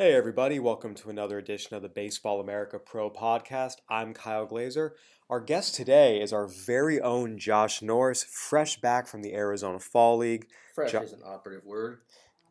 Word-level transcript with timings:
Hey, 0.00 0.14
everybody, 0.14 0.58
welcome 0.58 0.94
to 0.94 1.10
another 1.10 1.36
edition 1.36 1.76
of 1.76 1.82
the 1.82 1.88
Baseball 1.90 2.40
America 2.40 2.78
Pro 2.78 3.10
Podcast. 3.10 3.74
I'm 3.90 4.14
Kyle 4.14 4.46
Glaser. 4.46 4.96
Our 5.28 5.40
guest 5.40 5.74
today 5.74 6.22
is 6.22 6.32
our 6.32 6.46
very 6.46 6.98
own 7.02 7.36
Josh 7.38 7.82
Norris, 7.82 8.24
fresh 8.24 8.80
back 8.80 9.06
from 9.06 9.20
the 9.20 9.34
Arizona 9.34 9.78
Fall 9.78 10.16
League. 10.16 10.46
Fresh 10.74 10.92
Jo- 10.92 11.02
is 11.02 11.12
an 11.12 11.20
operative 11.22 11.66
word. 11.66 11.98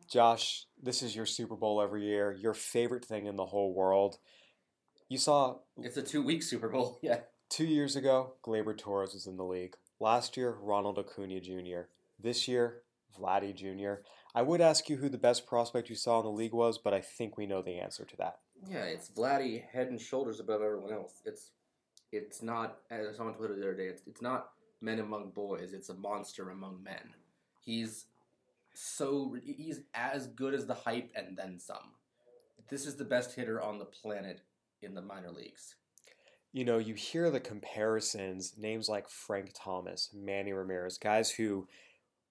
Josh, 0.08 0.66
this 0.80 1.02
is 1.02 1.16
your 1.16 1.26
Super 1.26 1.56
Bowl 1.56 1.82
every 1.82 2.04
year, 2.04 2.30
your 2.30 2.54
favorite 2.54 3.04
thing 3.04 3.26
in 3.26 3.34
the 3.34 3.46
whole 3.46 3.74
world. 3.74 4.18
You 5.08 5.18
saw 5.18 5.56
It's 5.76 5.96
a 5.96 6.02
two 6.02 6.22
week 6.22 6.44
Super 6.44 6.68
Bowl. 6.68 7.00
Yeah. 7.02 7.22
two 7.48 7.66
years 7.66 7.96
ago, 7.96 8.34
Gleyber 8.46 8.78
Torres 8.78 9.12
was 9.12 9.26
in 9.26 9.36
the 9.36 9.44
league. 9.44 9.74
Last 9.98 10.36
year, 10.36 10.56
Ronald 10.62 11.00
Acuna 11.00 11.40
Jr. 11.40 11.88
This 12.16 12.46
year, 12.46 12.82
Vladdy 13.18 13.54
Jr. 13.54 14.02
I 14.34 14.42
would 14.42 14.60
ask 14.60 14.88
you 14.88 14.96
who 14.96 15.08
the 15.08 15.18
best 15.18 15.46
prospect 15.46 15.90
you 15.90 15.96
saw 15.96 16.20
in 16.20 16.24
the 16.24 16.30
league 16.30 16.52
was, 16.54 16.78
but 16.78 16.94
I 16.94 17.00
think 17.00 17.36
we 17.36 17.46
know 17.46 17.62
the 17.62 17.78
answer 17.78 18.04
to 18.04 18.16
that. 18.18 18.38
Yeah, 18.68 18.84
it's 18.84 19.08
Vladdy 19.08 19.64
head 19.72 19.88
and 19.88 20.00
shoulders 20.00 20.40
above 20.40 20.62
everyone 20.62 20.92
else. 20.92 21.22
It's 21.24 21.50
it's 22.12 22.42
not 22.42 22.78
as 22.90 23.06
I 23.08 23.16
saw 23.16 23.26
on 23.26 23.34
Twitter 23.34 23.54
the 23.54 23.62
other 23.62 23.74
day, 23.76 23.86
it's 23.86 24.02
it's 24.06 24.22
not 24.22 24.50
men 24.80 24.98
among 24.98 25.30
boys, 25.30 25.72
it's 25.72 25.88
a 25.88 25.94
monster 25.94 26.50
among 26.50 26.82
men. 26.82 27.14
He's 27.64 28.06
so 28.72 29.36
he's 29.42 29.80
as 29.94 30.26
good 30.28 30.54
as 30.54 30.66
the 30.66 30.74
hype 30.74 31.10
and 31.14 31.36
then 31.36 31.58
some. 31.58 31.94
This 32.68 32.86
is 32.86 32.96
the 32.96 33.04
best 33.04 33.34
hitter 33.34 33.60
on 33.60 33.78
the 33.78 33.84
planet 33.84 34.42
in 34.82 34.94
the 34.94 35.02
minor 35.02 35.30
leagues. 35.30 35.74
you 36.52 36.64
know, 36.64 36.78
you 36.78 36.94
hear 36.94 37.30
the 37.30 37.40
comparisons, 37.40 38.54
names 38.58 38.88
like 38.88 39.08
Frank 39.08 39.52
Thomas, 39.54 40.10
Manny 40.14 40.52
Ramirez, 40.52 40.98
guys 40.98 41.30
who 41.30 41.66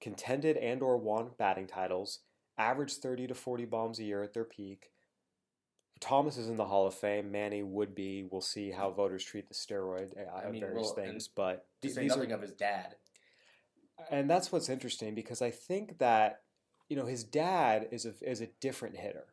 contended 0.01 0.57
and 0.57 0.81
or 0.81 0.97
won 0.97 1.31
batting 1.37 1.67
titles, 1.67 2.19
averaged 2.57 3.01
30 3.01 3.27
to 3.27 3.35
40 3.35 3.65
bombs 3.65 3.99
a 3.99 4.03
year 4.03 4.23
at 4.23 4.33
their 4.33 4.43
peak. 4.43 4.91
Thomas 5.99 6.37
is 6.37 6.47
in 6.47 6.57
the 6.57 6.65
Hall 6.65 6.87
of 6.87 6.93
Fame. 6.93 7.31
Manny 7.31 7.63
would 7.63 7.93
be. 7.93 8.27
We'll 8.29 8.41
see 8.41 8.71
how 8.71 8.91
voters 8.91 9.23
treat 9.23 9.47
the 9.47 9.53
steroid 9.53 10.11
uh, 10.17 10.47
I 10.47 10.49
mean, 10.49 10.61
various 10.61 10.87
well, 10.87 10.95
things, 10.95 11.27
but 11.27 11.65
To 11.81 11.89
say 11.89 12.01
these 12.01 12.13
are 12.13 12.17
nothing 12.17 12.31
of 12.31 12.41
his 12.41 12.51
dad. 12.53 12.95
and 14.09 14.29
that's 14.29 14.51
what's 14.51 14.69
interesting 14.69 15.13
because 15.13 15.41
I 15.41 15.51
think 15.51 15.97
that 15.99 16.41
you 16.87 16.95
know 16.95 17.05
his 17.05 17.23
dad 17.23 17.87
is 17.91 18.05
a 18.05 18.13
is 18.21 18.41
a 18.41 18.49
different 18.61 18.97
hitter, 18.97 19.25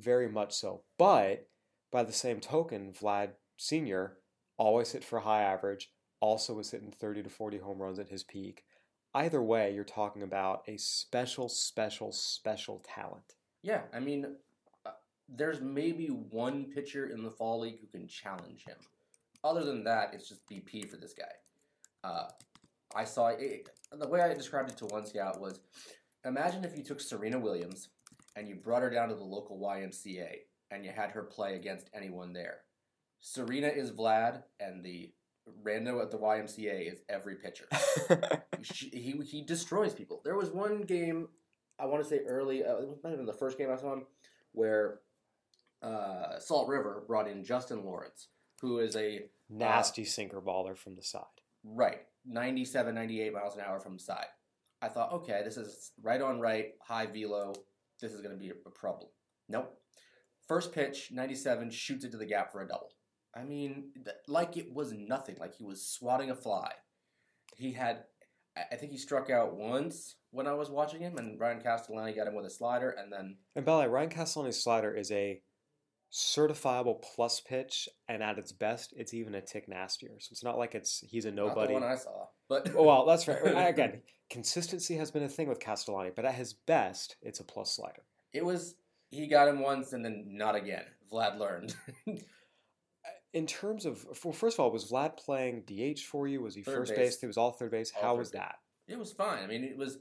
very 0.00 0.28
much 0.28 0.54
so. 0.54 0.82
But 0.96 1.46
by 1.90 2.04
the 2.04 2.12
same 2.12 2.40
token, 2.40 2.92
Vlad 2.92 3.30
Senior 3.58 4.16
always 4.56 4.92
hit 4.92 5.04
for 5.04 5.20
high 5.20 5.42
average, 5.42 5.90
also 6.20 6.54
was 6.54 6.70
hitting 6.70 6.90
thirty 6.90 7.22
to 7.22 7.28
forty 7.30 7.58
home 7.58 7.82
runs 7.82 7.98
at 7.98 8.08
his 8.08 8.24
peak. 8.24 8.64
Either 9.14 9.42
way, 9.42 9.74
you're 9.74 9.84
talking 9.84 10.22
about 10.22 10.62
a 10.68 10.76
special, 10.76 11.48
special, 11.48 12.12
special 12.12 12.84
talent. 12.94 13.34
Yeah, 13.62 13.82
I 13.92 14.00
mean, 14.00 14.36
uh, 14.86 14.90
there's 15.28 15.60
maybe 15.60 16.06
one 16.08 16.64
pitcher 16.64 17.06
in 17.06 17.22
the 17.22 17.30
fall 17.30 17.60
league 17.60 17.80
who 17.80 17.86
can 17.86 18.06
challenge 18.06 18.64
him. 18.66 18.76
Other 19.42 19.64
than 19.64 19.84
that, 19.84 20.10
it's 20.12 20.28
just 20.28 20.48
BP 20.48 20.90
for 20.90 20.96
this 20.96 21.14
guy. 21.14 21.24
Uh, 22.04 22.28
I 22.94 23.04
saw 23.04 23.28
it, 23.28 23.68
the 23.92 24.08
way 24.08 24.20
I 24.20 24.34
described 24.34 24.70
it 24.70 24.76
to 24.78 24.86
one 24.86 25.06
scout 25.06 25.40
was, 25.40 25.60
imagine 26.24 26.64
if 26.64 26.76
you 26.76 26.84
took 26.84 27.00
Serena 27.00 27.38
Williams 27.38 27.88
and 28.36 28.48
you 28.48 28.56
brought 28.56 28.82
her 28.82 28.90
down 28.90 29.08
to 29.08 29.14
the 29.14 29.24
local 29.24 29.58
YMCA 29.58 30.28
and 30.70 30.84
you 30.84 30.90
had 30.94 31.10
her 31.10 31.22
play 31.22 31.56
against 31.56 31.90
anyone 31.94 32.32
there. 32.32 32.58
Serena 33.20 33.68
is 33.68 33.90
Vlad, 33.90 34.42
and 34.60 34.84
the 34.84 35.12
rando 35.62 36.02
at 36.02 36.10
the 36.10 36.18
YMCA 36.18 36.92
is 36.92 37.00
every 37.08 37.36
pitcher 37.36 37.66
she, 38.62 38.88
he 38.90 39.20
he 39.24 39.42
destroys 39.42 39.92
people. 39.92 40.20
There 40.24 40.36
was 40.36 40.50
one 40.50 40.82
game 40.82 41.28
I 41.78 41.86
want 41.86 42.02
to 42.02 42.08
say 42.08 42.20
early, 42.26 42.64
uh, 42.64 42.76
it 42.76 42.88
might 43.04 43.10
have 43.10 43.18
been 43.18 43.26
the 43.26 43.32
first 43.32 43.56
game 43.56 43.70
I 43.70 43.76
saw 43.76 43.92
him, 43.92 44.06
where 44.52 45.00
uh, 45.82 46.38
Salt 46.40 46.68
River 46.68 47.04
brought 47.06 47.28
in 47.28 47.44
Justin 47.44 47.84
Lawrence, 47.84 48.28
who 48.60 48.78
is 48.78 48.96
a 48.96 49.26
Nasty 49.48 50.04
sinker 50.04 50.40
baller 50.40 50.76
from 50.76 50.96
the 50.96 51.02
side. 51.02 51.22
right 51.64 52.00
97, 52.26 52.94
98 52.94 53.32
miles 53.32 53.54
an 53.54 53.62
hour 53.66 53.80
from 53.80 53.94
the 53.94 54.02
side. 54.02 54.26
I 54.82 54.88
thought, 54.88 55.12
okay, 55.12 55.40
this 55.44 55.56
is 55.56 55.92
right 56.02 56.20
on 56.20 56.40
right, 56.40 56.74
high 56.82 57.06
velo. 57.06 57.54
This 58.00 58.12
is 58.12 58.20
going 58.20 58.34
to 58.34 58.38
be 58.38 58.50
a, 58.50 58.54
a 58.66 58.70
problem. 58.70 59.10
Nope. 59.48 59.74
First 60.46 60.72
pitch, 60.72 61.10
97, 61.12 61.70
shoots 61.70 62.04
it 62.04 62.10
to 62.12 62.16
the 62.16 62.26
gap 62.26 62.52
for 62.52 62.60
a 62.60 62.68
double. 62.68 62.90
I 63.38 63.44
mean, 63.44 63.90
th- 64.04 64.16
like 64.26 64.56
it 64.56 64.72
was 64.72 64.92
nothing. 64.92 65.36
Like 65.38 65.54
he 65.54 65.64
was 65.64 65.84
swatting 65.84 66.30
a 66.30 66.34
fly. 66.34 66.72
He 67.56 67.72
had, 67.72 68.04
I 68.72 68.76
think 68.76 68.92
he 68.92 68.98
struck 68.98 69.30
out 69.30 69.54
once 69.56 70.16
when 70.30 70.46
I 70.46 70.54
was 70.54 70.70
watching 70.70 71.00
him, 71.00 71.16
and 71.18 71.38
Ryan 71.38 71.60
Castellani 71.60 72.12
got 72.12 72.26
him 72.26 72.34
with 72.34 72.46
a 72.46 72.50
slider, 72.50 72.90
and 72.90 73.12
then 73.12 73.36
And 73.56 73.64
by 73.64 73.72
the 73.74 73.78
way, 73.82 73.86
Ryan 73.88 74.10
Castellani's 74.10 74.62
slider 74.62 74.94
is 74.94 75.10
a 75.12 75.40
certifiable 76.12 77.02
plus 77.02 77.40
pitch, 77.40 77.88
and 78.08 78.22
at 78.22 78.38
its 78.38 78.52
best, 78.52 78.94
it's 78.96 79.14
even 79.14 79.34
a 79.34 79.40
tick 79.40 79.68
nastier. 79.68 80.16
So 80.20 80.28
it's 80.32 80.44
not 80.44 80.58
like 80.58 80.74
it's 80.74 81.04
he's 81.06 81.24
a 81.24 81.30
not 81.30 81.48
nobody. 81.48 81.74
the 81.74 81.80
one 81.80 81.82
I 81.90 81.96
saw. 81.96 82.26
But 82.48 82.70
Oh, 82.74 82.82
well, 82.84 83.06
that's 83.06 83.28
right. 83.28 83.38
Again, 83.68 84.00
consistency 84.30 84.96
has 84.96 85.10
been 85.10 85.22
a 85.22 85.28
thing 85.28 85.48
with 85.48 85.60
Castellani, 85.60 86.10
but 86.14 86.24
at 86.24 86.34
his 86.34 86.54
best, 86.54 87.16
it's 87.22 87.40
a 87.40 87.44
plus 87.44 87.76
slider. 87.76 88.02
it 88.32 88.44
was 88.44 88.74
he 89.10 89.26
got 89.26 89.48
him 89.48 89.60
once, 89.60 89.92
and 89.92 90.04
then 90.04 90.24
not 90.28 90.54
again. 90.54 90.84
Vlad 91.10 91.38
learned. 91.38 91.74
In 93.34 93.46
terms 93.46 93.84
of, 93.84 94.06
well, 94.24 94.32
first 94.32 94.56
of 94.56 94.60
all, 94.60 94.70
was 94.70 94.90
Vlad 94.90 95.16
playing 95.18 95.62
DH 95.66 96.00
for 96.00 96.26
you? 96.26 96.40
Was 96.40 96.54
he 96.54 96.62
Third 96.62 96.76
first 96.76 96.96
base. 96.96 97.20
He 97.20 97.26
was 97.26 97.36
all 97.36 97.50
third 97.52 97.70
base. 97.70 97.92
All 97.96 98.02
How 98.02 98.12
third 98.14 98.18
was 98.18 98.30
that? 98.32 98.56
It 98.86 98.98
was 98.98 99.12
fine. 99.12 99.42
I 99.42 99.46
mean, 99.46 99.64
it 99.64 99.76
was. 99.76 99.98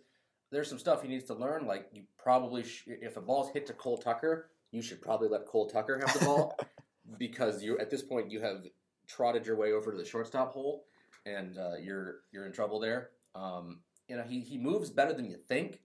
There's 0.50 0.70
some 0.70 0.80
stuff 0.80 1.02
he 1.02 1.10
needs 1.10 1.26
to 1.26 1.34
learn. 1.34 1.66
Like 1.68 1.88
you 1.92 2.04
probably, 2.18 2.64
sh- 2.64 2.86
if 2.88 3.18
a 3.18 3.22
ball's 3.22 3.52
hit 3.52 3.66
to 3.68 3.74
Cole 3.74 3.98
Tucker, 3.98 4.50
you 4.72 4.82
should 4.82 5.02
probably 5.02 5.28
let 5.28 5.46
Cole 5.46 5.68
Tucker 5.68 6.00
have 6.00 6.18
the 6.18 6.26
ball 6.26 6.58
because 7.20 7.62
you 7.62 7.78
at 7.80 7.90
this 7.90 8.02
point 8.02 8.32
you 8.32 8.40
have 8.40 8.64
trotted 9.08 9.46
your 9.46 9.58
way 9.58 9.74
over 9.74 9.92
to 9.92 9.98
the 9.98 10.06
shortstop 10.06 10.54
hole, 10.54 10.86
and 11.26 11.58
uh, 11.58 11.76
you're 11.82 12.22
you're 12.32 12.46
in 12.46 12.54
trouble 12.54 12.80
there. 12.80 13.10
Um, 13.36 13.82
you 14.08 14.16
know, 14.16 14.24
he 14.24 14.40
he 14.40 14.58
moves 14.58 14.90
better 14.90 15.12
than 15.12 15.26
you 15.26 15.36
think. 15.50 15.82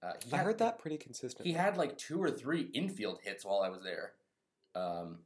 Uh, 0.00 0.12
he 0.24 0.32
I 0.32 0.36
had- 0.36 0.46
heard 0.46 0.58
that 0.58 0.78
pretty 0.78 0.96
consistent. 0.96 1.44
He 1.44 1.54
had 1.54 1.76
like 1.76 1.98
two 1.98 2.22
or 2.22 2.30
three 2.30 2.70
infield 2.72 3.18
hits 3.24 3.44
while 3.44 3.62
I 3.62 3.68
was 3.68 3.82
there. 3.82 4.12
Um, 4.76 5.18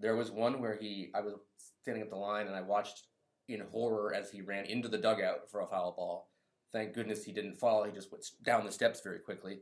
there 0.00 0.16
was 0.16 0.30
one 0.30 0.60
where 0.60 0.76
he, 0.76 1.10
I 1.14 1.20
was 1.20 1.34
standing 1.82 2.02
at 2.02 2.10
the 2.10 2.16
line 2.16 2.46
and 2.46 2.56
I 2.56 2.62
watched 2.62 3.06
in 3.48 3.60
horror 3.72 4.14
as 4.14 4.30
he 4.30 4.42
ran 4.42 4.66
into 4.66 4.88
the 4.88 4.98
dugout 4.98 5.50
for 5.50 5.60
a 5.60 5.66
foul 5.66 5.92
ball. 5.92 6.30
Thank 6.72 6.94
goodness 6.94 7.24
he 7.24 7.32
didn't 7.32 7.56
fall. 7.56 7.84
He 7.84 7.92
just 7.92 8.12
went 8.12 8.24
down 8.44 8.64
the 8.64 8.72
steps 8.72 9.00
very 9.00 9.18
quickly. 9.18 9.60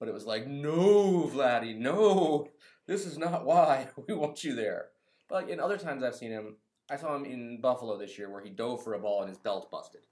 But 0.00 0.08
it 0.08 0.14
was 0.14 0.26
like, 0.26 0.46
no, 0.46 1.30
Vladdy, 1.32 1.76
no, 1.76 2.48
this 2.86 3.06
is 3.06 3.18
not 3.18 3.44
why 3.44 3.88
we 4.08 4.14
want 4.14 4.44
you 4.44 4.54
there. 4.54 4.86
But 5.28 5.34
like 5.42 5.48
in 5.48 5.60
other 5.60 5.78
times 5.78 6.02
I've 6.02 6.14
seen 6.14 6.30
him, 6.30 6.56
I 6.90 6.96
saw 6.96 7.14
him 7.16 7.24
in 7.24 7.60
Buffalo 7.60 7.98
this 7.98 8.16
year 8.18 8.30
where 8.30 8.42
he 8.42 8.50
dove 8.50 8.82
for 8.82 8.94
a 8.94 8.98
ball 8.98 9.20
and 9.20 9.28
his 9.28 9.38
belt 9.38 9.70
busted. 9.70 10.02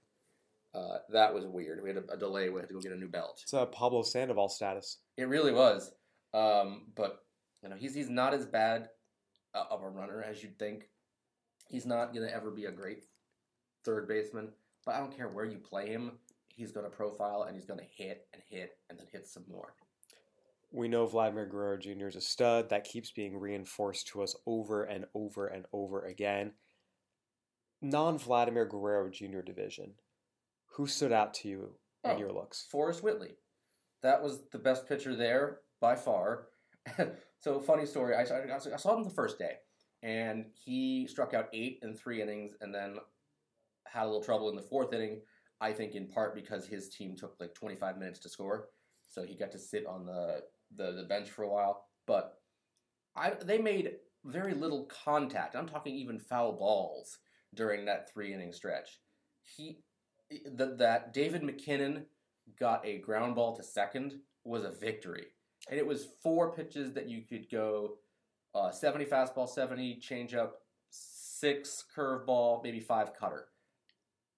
Uh, 0.73 0.97
that 1.09 1.33
was 1.33 1.45
weird. 1.45 1.81
We 1.81 1.89
had 1.89 1.97
a, 1.97 2.13
a 2.13 2.17
delay. 2.17 2.49
We 2.49 2.59
had 2.59 2.67
to 2.67 2.73
go 2.73 2.81
get 2.81 2.91
a 2.91 2.97
new 2.97 3.07
belt. 3.07 3.39
It's 3.43 3.53
a 3.53 3.65
Pablo 3.65 4.03
Sandoval 4.03 4.49
status. 4.49 4.97
It 5.15 5.29
really 5.29 5.53
was. 5.53 5.91
Um, 6.33 6.87
but 6.95 7.19
you 7.63 7.69
know, 7.69 7.77
he's 7.77 7.95
he's 7.95 8.09
not 8.09 8.33
as 8.33 8.45
bad 8.45 8.89
uh, 9.55 9.63
of 9.71 9.81
a 9.81 9.89
runner 9.89 10.21
as 10.21 10.43
you'd 10.43 10.59
think. 10.59 10.89
He's 11.67 11.85
not 11.85 12.13
gonna 12.13 12.27
ever 12.27 12.51
be 12.51 12.65
a 12.65 12.71
great 12.71 13.03
third 13.83 14.07
baseman. 14.07 14.49
But 14.85 14.95
I 14.95 14.99
don't 14.99 15.15
care 15.15 15.29
where 15.29 15.45
you 15.45 15.57
play 15.57 15.87
him. 15.87 16.19
He's 16.47 16.71
gonna 16.71 16.89
profile 16.89 17.43
and 17.43 17.55
he's 17.55 17.65
gonna 17.65 17.81
hit 17.89 18.27
and 18.33 18.41
hit 18.47 18.77
and 18.89 18.99
then 18.99 19.07
hit 19.11 19.27
some 19.27 19.45
more. 19.49 19.73
We 20.71 20.87
know 20.87 21.05
Vladimir 21.07 21.45
Guerrero 21.45 21.77
Jr. 21.77 22.07
is 22.07 22.15
a 22.15 22.21
stud. 22.21 22.69
That 22.69 22.83
keeps 22.83 23.11
being 23.11 23.37
reinforced 23.39 24.07
to 24.09 24.21
us 24.21 24.35
over 24.45 24.83
and 24.83 25.05
over 25.15 25.47
and 25.47 25.65
over 25.73 26.05
again. 26.05 26.53
Non 27.81 28.17
Vladimir 28.17 28.65
Guerrero 28.65 29.09
Jr. 29.09 29.41
division, 29.41 29.93
who 30.75 30.87
stood 30.87 31.11
out 31.11 31.33
to 31.35 31.47
you 31.47 31.79
in 32.03 32.11
Oh. 32.11 32.17
your 32.17 32.31
looks? 32.31 32.65
Forrest 32.69 33.03
Whitley. 33.03 33.37
That 34.01 34.21
was 34.21 34.43
the 34.51 34.59
best 34.59 34.87
pitcher 34.87 35.15
there 35.15 35.61
by 35.79 35.95
far. 35.95 36.47
so 37.39 37.59
funny 37.59 37.85
story. 37.85 38.15
I, 38.15 38.21
I, 38.21 38.55
I 38.55 38.77
saw 38.77 38.95
him 38.95 39.03
the 39.03 39.09
first 39.09 39.37
day, 39.39 39.57
and 40.03 40.45
he 40.53 41.07
struck 41.07 41.33
out 41.33 41.49
eight 41.53 41.79
in 41.83 41.93
three 41.93 42.21
innings, 42.21 42.53
and 42.61 42.73
then 42.73 42.97
had 43.87 44.03
a 44.03 44.07
little 44.07 44.23
trouble 44.23 44.49
in 44.49 44.55
the 44.55 44.61
fourth 44.61 44.93
inning. 44.93 45.21
I 45.61 45.71
think 45.71 45.95
in 45.95 46.07
part 46.07 46.35
because 46.35 46.67
his 46.67 46.89
team 46.89 47.15
took 47.15 47.35
like 47.39 47.53
25 47.53 47.97
minutes 47.97 48.19
to 48.19 48.29
score, 48.29 48.69
so 49.07 49.23
he 49.23 49.35
got 49.35 49.51
to 49.53 49.59
sit 49.59 49.85
on 49.85 50.05
the 50.05 50.43
the, 50.75 50.91
the 50.91 51.03
bench 51.03 51.29
for 51.29 51.43
a 51.43 51.49
while. 51.49 51.85
But 52.05 52.37
I, 53.15 53.31
they 53.31 53.57
made 53.57 53.91
very 54.25 54.53
little 54.53 54.85
contact. 54.85 55.55
I'm 55.55 55.67
talking 55.67 55.95
even 55.95 56.19
foul 56.19 56.53
balls 56.53 57.19
during 57.53 57.85
that 57.85 58.11
three 58.11 58.33
inning 58.33 58.51
stretch. 58.51 58.99
He 59.41 59.79
the, 60.29 60.75
that 60.77 61.13
David 61.13 61.43
MacKinnon 61.43 62.05
got 62.59 62.85
a 62.85 62.99
ground 62.99 63.35
ball 63.35 63.55
to 63.55 63.63
second 63.63 64.19
was 64.43 64.63
a 64.63 64.71
victory, 64.71 65.27
and 65.69 65.79
it 65.79 65.85
was 65.85 66.07
four 66.21 66.51
pitches 66.51 66.93
that 66.93 67.09
you 67.09 67.21
could 67.21 67.49
go 67.49 67.97
uh, 68.53 68.71
70 68.71 69.05
fastball, 69.05 69.49
70 69.49 69.99
changeup, 69.99 70.51
six 70.89 71.83
curveball, 71.95 72.63
maybe 72.63 72.79
five 72.79 73.13
cutter. 73.13 73.47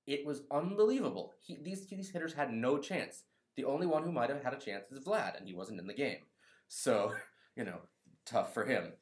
It 0.08 0.26
was 0.26 0.42
unbelievable. 0.52 1.34
He, 1.42 1.58
these 1.62 1.86
these 1.88 2.10
hitters 2.10 2.34
had 2.34 2.52
no 2.52 2.78
chance. 2.78 3.24
The 3.56 3.66
only 3.66 3.86
one 3.86 4.04
who 4.04 4.12
might 4.12 4.30
have 4.30 4.44
had 4.44 4.54
a 4.54 4.58
chance 4.58 4.92
is 4.92 5.04
Vlad, 5.04 5.38
and 5.38 5.48
he 5.48 5.54
wasn't 5.54 5.80
in 5.80 5.88
the 5.88 5.94
game. 5.94 6.20
So, 6.68 7.14
you 7.56 7.64
know, 7.64 7.80
tough 8.26 8.54
for 8.54 8.66
him. 8.66 8.94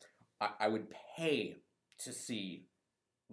I, 0.42 0.50
I 0.62 0.68
would 0.68 0.88
pay 1.16 1.58
to 2.00 2.12
see 2.12 2.66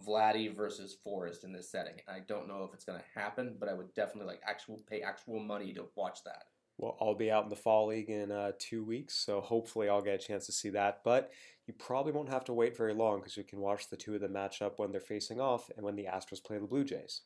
Vladdy 0.06 0.54
versus 0.54 0.96
Forrest 1.02 1.44
in 1.44 1.52
this 1.52 1.70
setting. 1.70 1.94
I 2.08 2.20
don't 2.20 2.48
know 2.48 2.64
if 2.64 2.74
it's 2.74 2.84
going 2.84 2.98
to 2.98 3.20
happen, 3.20 3.56
but 3.58 3.68
I 3.68 3.74
would 3.74 3.94
definitely 3.94 4.32
like 4.32 4.42
actual 4.46 4.80
pay 4.88 5.00
actual 5.00 5.40
money 5.40 5.72
to 5.74 5.86
watch 5.96 6.24
that. 6.24 6.44
Well, 6.82 6.96
I'll 7.00 7.14
be 7.14 7.30
out 7.30 7.44
in 7.44 7.48
the 7.48 7.54
fall 7.54 7.86
league 7.86 8.10
in 8.10 8.32
uh, 8.32 8.50
two 8.58 8.82
weeks, 8.82 9.14
so 9.14 9.40
hopefully 9.40 9.88
I'll 9.88 10.02
get 10.02 10.16
a 10.16 10.18
chance 10.18 10.46
to 10.46 10.52
see 10.52 10.70
that. 10.70 11.02
But 11.04 11.30
you 11.68 11.74
probably 11.74 12.10
won't 12.10 12.28
have 12.28 12.44
to 12.46 12.52
wait 12.52 12.76
very 12.76 12.92
long 12.92 13.20
because 13.20 13.36
you 13.36 13.44
can 13.44 13.60
watch 13.60 13.88
the 13.88 13.96
two 13.96 14.16
of 14.16 14.20
them 14.20 14.32
match 14.32 14.60
up 14.60 14.80
when 14.80 14.90
they're 14.90 15.00
facing 15.00 15.40
off 15.40 15.70
and 15.76 15.86
when 15.86 15.94
the 15.94 16.06
Astros 16.06 16.42
play 16.42 16.58
the 16.58 16.66
Blue 16.66 16.82
Jays. 16.82 17.20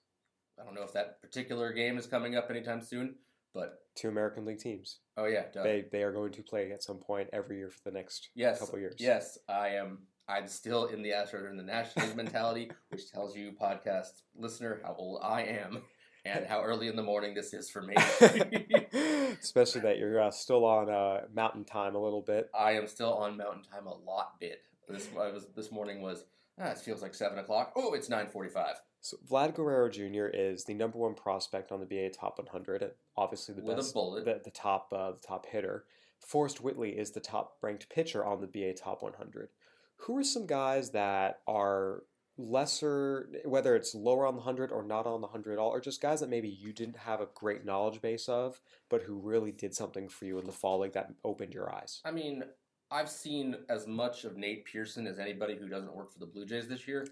I 0.60 0.64
don't 0.64 0.74
know 0.74 0.82
if 0.82 0.92
that 0.92 1.22
particular 1.22 1.72
game 1.72 1.96
is 1.96 2.06
coming 2.06 2.36
up 2.36 2.50
anytime 2.50 2.82
soon, 2.82 3.14
but 3.54 3.78
two 3.94 4.08
American 4.08 4.44
League 4.44 4.58
teams. 4.58 4.98
Oh 5.16 5.24
yeah, 5.24 5.44
duh. 5.50 5.62
they 5.62 5.86
they 5.90 6.02
are 6.02 6.12
going 6.12 6.32
to 6.32 6.42
play 6.42 6.70
at 6.72 6.82
some 6.82 6.98
point 6.98 7.30
every 7.32 7.56
year 7.56 7.70
for 7.70 7.80
the 7.82 7.92
next 7.92 8.28
yes, 8.34 8.58
couple 8.58 8.78
years. 8.78 8.96
Yes, 8.98 9.38
I 9.48 9.68
am. 9.68 10.00
I'm 10.28 10.48
still 10.48 10.84
in 10.84 11.00
the 11.00 11.12
Astros 11.12 11.50
in 11.50 11.56
the 11.56 11.62
National 11.62 12.08
League 12.08 12.16
mentality, 12.16 12.70
which 12.90 13.10
tells 13.10 13.34
you, 13.34 13.52
podcast 13.52 14.20
listener, 14.34 14.82
how 14.84 14.94
old 14.98 15.20
I 15.22 15.44
am 15.44 15.82
and 16.26 16.46
how 16.48 16.62
early 16.62 16.88
in 16.88 16.96
the 16.96 17.02
morning 17.02 17.34
this 17.34 17.54
is 17.54 17.70
for 17.70 17.82
me. 17.82 17.94
Especially 19.46 19.80
that 19.82 19.98
you're 19.98 20.20
uh, 20.20 20.30
still 20.32 20.64
on 20.64 20.90
uh, 20.90 21.20
Mountain 21.32 21.64
Time 21.64 21.94
a 21.94 21.98
little 22.02 22.20
bit. 22.20 22.50
I 22.52 22.72
am 22.72 22.88
still 22.88 23.14
on 23.14 23.36
Mountain 23.36 23.62
Time 23.62 23.86
a 23.86 23.94
lot 23.94 24.40
bit. 24.40 24.62
This 24.88 25.08
I 25.18 25.30
was 25.30 25.46
this 25.54 25.70
morning 25.70 26.02
was 26.02 26.24
ah, 26.60 26.70
it 26.70 26.78
feels 26.78 27.00
like 27.00 27.14
seven 27.14 27.38
o'clock. 27.38 27.72
Oh, 27.76 27.94
it's 27.94 28.08
nine 28.08 28.26
forty-five. 28.26 28.74
So 29.00 29.18
Vlad 29.30 29.54
Guerrero 29.54 29.88
Jr. 29.88 30.26
is 30.26 30.64
the 30.64 30.74
number 30.74 30.98
one 30.98 31.14
prospect 31.14 31.70
on 31.70 31.78
the 31.78 31.86
BA 31.86 32.10
Top 32.10 32.38
100, 32.38 32.90
obviously 33.16 33.54
the 33.54 33.62
With 33.62 33.74
a 33.74 33.76
best, 33.76 33.94
bullet. 33.94 34.24
the, 34.24 34.40
the 34.44 34.50
top, 34.50 34.92
uh, 34.92 35.12
the 35.12 35.18
top 35.24 35.46
hitter. 35.46 35.84
Forrest 36.18 36.60
Whitley 36.60 36.90
is 36.98 37.12
the 37.12 37.20
top 37.20 37.56
ranked 37.62 37.88
pitcher 37.88 38.24
on 38.24 38.40
the 38.40 38.48
BA 38.48 38.72
Top 38.72 39.04
100. 39.04 39.50
Who 39.98 40.16
are 40.16 40.24
some 40.24 40.44
guys 40.46 40.90
that 40.90 41.38
are 41.46 42.02
lesser, 42.38 43.28
whether 43.44 43.74
it's 43.74 43.94
lower 43.94 44.26
on 44.26 44.34
the 44.34 44.40
100 44.40 44.70
or 44.70 44.82
not 44.82 45.06
on 45.06 45.20
the 45.20 45.26
100 45.26 45.52
at 45.52 45.58
all, 45.58 45.70
or 45.70 45.80
just 45.80 46.00
guys 46.00 46.20
that 46.20 46.28
maybe 46.28 46.48
you 46.48 46.72
didn't 46.72 46.96
have 46.96 47.20
a 47.20 47.28
great 47.34 47.64
knowledge 47.64 48.00
base 48.00 48.28
of, 48.28 48.60
but 48.88 49.02
who 49.02 49.18
really 49.18 49.52
did 49.52 49.74
something 49.74 50.08
for 50.08 50.26
you 50.26 50.38
in 50.38 50.44
the 50.44 50.52
fall 50.52 50.80
league 50.80 50.92
that 50.92 51.12
opened 51.24 51.54
your 51.54 51.74
eyes? 51.74 52.00
I 52.04 52.10
mean, 52.10 52.44
I've 52.90 53.10
seen 53.10 53.56
as 53.68 53.86
much 53.86 54.24
of 54.24 54.36
Nate 54.36 54.64
Pearson 54.64 55.06
as 55.06 55.18
anybody 55.18 55.56
who 55.56 55.68
doesn't 55.68 55.94
work 55.94 56.12
for 56.12 56.18
the 56.18 56.26
Blue 56.26 56.46
Jays 56.46 56.68
this 56.68 56.86
year. 56.86 57.06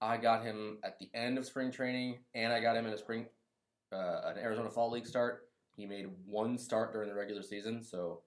I 0.00 0.16
got 0.16 0.44
him 0.44 0.78
at 0.84 0.98
the 0.98 1.08
end 1.12 1.38
of 1.38 1.44
spring 1.44 1.72
training, 1.72 2.18
and 2.34 2.52
I 2.52 2.60
got 2.60 2.76
him 2.76 2.86
in 2.86 2.92
a 2.92 2.98
spring, 2.98 3.26
uh, 3.92 4.20
an 4.26 4.38
Arizona 4.38 4.70
Fall 4.70 4.92
League 4.92 5.06
start. 5.06 5.48
He 5.76 5.86
made 5.86 6.06
one 6.24 6.56
start 6.56 6.92
during 6.92 7.08
the 7.08 7.14
regular 7.14 7.42
season, 7.42 7.82
so 7.82 8.22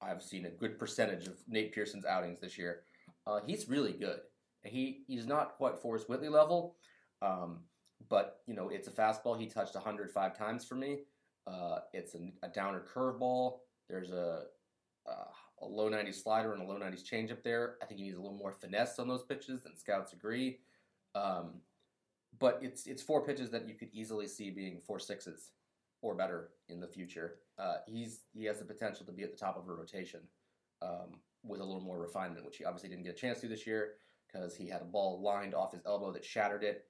I've 0.00 0.22
seen 0.22 0.46
a 0.46 0.50
good 0.50 0.78
percentage 0.78 1.26
of 1.26 1.36
Nate 1.48 1.72
Pearson's 1.72 2.04
outings 2.04 2.40
this 2.40 2.56
year. 2.56 2.82
Uh, 3.26 3.40
he's 3.44 3.68
really 3.68 3.92
good. 3.92 4.20
He 4.64 5.02
he's 5.06 5.26
not 5.26 5.56
quite 5.56 5.78
Forrest 5.78 6.08
Whitley 6.08 6.28
level, 6.28 6.76
um, 7.22 7.60
but 8.08 8.40
you 8.46 8.54
know 8.54 8.68
it's 8.68 8.88
a 8.88 8.90
fastball. 8.90 9.38
He 9.38 9.46
touched 9.46 9.74
105 9.74 10.36
times 10.36 10.64
for 10.64 10.74
me. 10.74 11.00
Uh, 11.46 11.80
it's 11.92 12.14
a, 12.14 12.32
a 12.42 12.48
downer 12.48 12.84
curveball. 12.94 13.60
There's 13.88 14.10
a, 14.10 14.42
a 15.06 15.12
a 15.62 15.66
low 15.66 15.90
90s 15.90 16.22
slider 16.22 16.52
and 16.52 16.62
a 16.62 16.64
low 16.64 16.78
90s 16.78 17.02
changeup 17.02 17.42
there. 17.42 17.76
I 17.82 17.86
think 17.86 17.98
he 17.98 18.06
needs 18.06 18.16
a 18.16 18.20
little 18.20 18.36
more 18.36 18.52
finesse 18.52 18.98
on 18.98 19.08
those 19.08 19.22
pitches 19.22 19.62
than 19.62 19.76
scouts 19.76 20.12
agree. 20.12 20.58
Um, 21.14 21.60
but 22.38 22.58
it's 22.62 22.86
it's 22.86 23.02
four 23.02 23.24
pitches 23.24 23.50
that 23.50 23.66
you 23.66 23.74
could 23.74 23.88
easily 23.92 24.28
see 24.28 24.50
being 24.50 24.80
four 24.86 24.98
sixes 24.98 25.52
or 26.02 26.14
better 26.14 26.50
in 26.68 26.80
the 26.80 26.86
future. 26.86 27.36
Uh, 27.58 27.76
he's 27.86 28.20
he 28.32 28.44
has 28.44 28.58
the 28.58 28.64
potential 28.64 29.04
to 29.06 29.12
be 29.12 29.22
at 29.22 29.32
the 29.32 29.36
top 29.36 29.56
of 29.56 29.68
a 29.68 29.72
rotation 29.72 30.20
um, 30.82 31.18
with 31.42 31.60
a 31.60 31.64
little 31.64 31.80
more 31.80 31.98
refinement, 31.98 32.44
which 32.44 32.58
he 32.58 32.64
obviously 32.64 32.88
didn't 32.88 33.04
get 33.04 33.14
a 33.14 33.18
chance 33.18 33.40
to 33.40 33.48
this 33.48 33.66
year 33.66 33.92
because 34.30 34.54
he 34.54 34.68
had 34.68 34.82
a 34.82 34.86
ball 34.86 35.20
lined 35.22 35.54
off 35.54 35.72
his 35.72 35.82
elbow 35.86 36.12
that 36.12 36.24
shattered 36.24 36.62
it. 36.62 36.84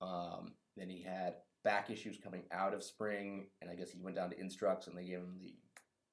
Um, 0.00 0.52
then 0.76 0.88
he 0.88 1.02
had 1.02 1.34
back 1.64 1.90
issues 1.90 2.18
coming 2.22 2.42
out 2.52 2.74
of 2.74 2.82
spring, 2.82 3.46
and 3.60 3.70
I 3.70 3.74
guess 3.74 3.90
he 3.90 4.00
went 4.00 4.16
down 4.16 4.30
to 4.30 4.40
Instructs 4.40 4.86
and 4.86 4.96
they 4.96 5.04
gave 5.04 5.18
him 5.18 5.38
the 5.40 5.54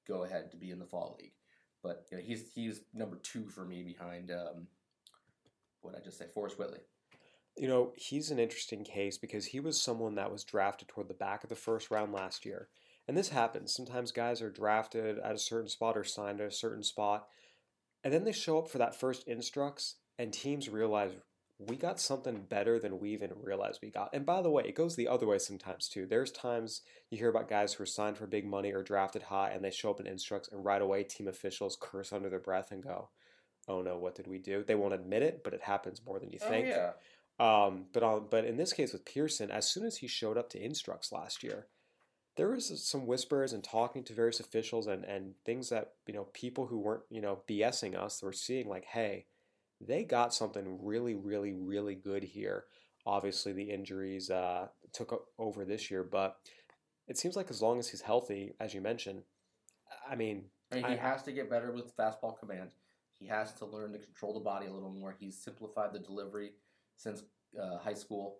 go 0.06 0.24
ahead 0.24 0.50
to 0.50 0.56
be 0.56 0.70
in 0.70 0.78
the 0.78 0.86
fall 0.86 1.16
league. 1.20 1.32
But 1.82 2.06
you 2.10 2.18
know, 2.18 2.22
he's 2.22 2.52
he's 2.54 2.82
number 2.92 3.16
two 3.22 3.48
for 3.48 3.64
me 3.64 3.82
behind 3.82 4.30
um, 4.30 4.66
what 5.80 5.94
I 5.96 6.00
just 6.00 6.18
say, 6.18 6.26
Forrest 6.32 6.58
Whitley. 6.58 6.80
You 7.56 7.68
know, 7.68 7.92
he's 7.96 8.30
an 8.30 8.38
interesting 8.38 8.84
case 8.84 9.18
because 9.18 9.46
he 9.46 9.60
was 9.60 9.80
someone 9.80 10.14
that 10.14 10.30
was 10.30 10.44
drafted 10.44 10.88
toward 10.88 11.08
the 11.08 11.14
back 11.14 11.42
of 11.42 11.50
the 11.50 11.56
first 11.56 11.90
round 11.90 12.12
last 12.12 12.44
year. 12.44 12.68
And 13.08 13.16
this 13.16 13.30
happens. 13.30 13.74
Sometimes 13.74 14.12
guys 14.12 14.40
are 14.40 14.50
drafted 14.50 15.18
at 15.18 15.34
a 15.34 15.38
certain 15.38 15.68
spot 15.68 15.96
or 15.96 16.04
signed 16.04 16.40
at 16.40 16.46
a 16.46 16.52
certain 16.52 16.82
spot, 16.82 17.26
and 18.04 18.12
then 18.12 18.24
they 18.24 18.32
show 18.32 18.58
up 18.58 18.68
for 18.68 18.78
that 18.78 18.98
first 18.98 19.26
instructs, 19.26 19.96
and 20.20 20.34
teams 20.34 20.68
realize 20.68 21.12
we 21.58 21.76
got 21.76 21.98
something 21.98 22.42
better 22.48 22.78
than 22.78 23.00
we 23.00 23.10
even 23.10 23.30
realized 23.42 23.80
we 23.82 23.90
got. 23.90 24.10
And 24.12 24.26
by 24.26 24.42
the 24.42 24.50
way, 24.50 24.64
it 24.66 24.74
goes 24.74 24.94
the 24.94 25.08
other 25.08 25.26
way 25.26 25.38
sometimes 25.38 25.88
too. 25.88 26.04
There's 26.06 26.30
times 26.30 26.82
you 27.10 27.16
hear 27.16 27.30
about 27.30 27.48
guys 27.48 27.72
who 27.72 27.82
are 27.82 27.86
signed 27.86 28.18
for 28.18 28.26
big 28.26 28.46
money 28.46 28.72
or 28.72 28.82
drafted 28.82 29.22
high, 29.22 29.50
and 29.50 29.64
they 29.64 29.70
show 29.70 29.90
up 29.90 29.98
in 29.98 30.06
instructs, 30.06 30.48
and 30.52 30.62
right 30.62 30.82
away 30.82 31.04
team 31.04 31.26
officials 31.26 31.76
curse 31.80 32.12
under 32.12 32.28
their 32.28 32.38
breath 32.38 32.70
and 32.70 32.82
go, 32.82 33.08
"Oh 33.66 33.80
no, 33.80 33.96
what 33.96 34.14
did 34.14 34.26
we 34.26 34.38
do?" 34.38 34.62
They 34.62 34.74
won't 34.74 34.94
admit 34.94 35.22
it, 35.22 35.42
but 35.42 35.54
it 35.54 35.62
happens 35.62 36.04
more 36.04 36.18
than 36.18 36.30
you 36.30 36.38
think. 36.38 36.66
Oh 36.68 36.92
yeah, 37.40 37.64
Um, 37.64 37.86
but 37.94 38.02
on, 38.02 38.26
but 38.30 38.44
in 38.44 38.58
this 38.58 38.74
case 38.74 38.92
with 38.92 39.06
Pearson, 39.06 39.50
as 39.50 39.68
soon 39.68 39.84
as 39.84 39.98
he 39.98 40.06
showed 40.06 40.36
up 40.36 40.50
to 40.50 40.62
Instructs 40.62 41.12
last 41.12 41.42
year, 41.42 41.66
there 42.36 42.50
was 42.50 42.82
some 42.82 43.06
whispers 43.06 43.54
and 43.54 43.64
talking 43.64 44.04
to 44.04 44.12
various 44.12 44.40
officials 44.40 44.86
and, 44.86 45.04
and 45.04 45.34
things 45.46 45.70
that 45.70 45.92
you 46.06 46.12
know 46.12 46.24
people 46.34 46.66
who 46.66 46.78
weren't 46.78 47.04
you 47.10 47.22
know 47.22 47.40
BSing 47.48 47.94
us 47.94 48.22
were 48.22 48.32
seeing 48.32 48.68
like, 48.68 48.84
hey, 48.84 49.26
they 49.80 50.04
got 50.04 50.34
something 50.34 50.78
really, 50.82 51.14
really, 51.14 51.52
really 51.52 51.94
good 51.94 52.22
here. 52.22 52.64
Obviously, 53.06 53.52
the 53.52 53.70
injuries 53.70 54.30
uh, 54.30 54.68
took 54.92 55.26
over 55.38 55.64
this 55.64 55.90
year, 55.90 56.04
but 56.04 56.36
it 57.08 57.16
seems 57.16 57.34
like 57.34 57.50
as 57.50 57.62
long 57.62 57.78
as 57.78 57.88
he's 57.88 58.02
healthy, 58.02 58.52
as 58.60 58.74
you 58.74 58.80
mentioned, 58.80 59.22
I 60.08 60.14
mean, 60.14 60.44
I 60.70 60.76
mean, 60.76 60.84
he 60.84 60.92
I- 60.92 60.96
has 60.96 61.22
to 61.24 61.32
get 61.32 61.50
better 61.50 61.72
with 61.72 61.96
fastball 61.96 62.38
command. 62.38 62.70
He 63.18 63.26
has 63.26 63.52
to 63.54 63.66
learn 63.66 63.92
to 63.92 63.98
control 63.98 64.34
the 64.34 64.40
body 64.40 64.66
a 64.66 64.72
little 64.72 64.92
more. 64.92 65.16
He's 65.18 65.36
simplified 65.36 65.92
the 65.92 65.98
delivery 65.98 66.52
since 66.96 67.22
uh, 67.60 67.78
high 67.78 67.94
school, 67.94 68.38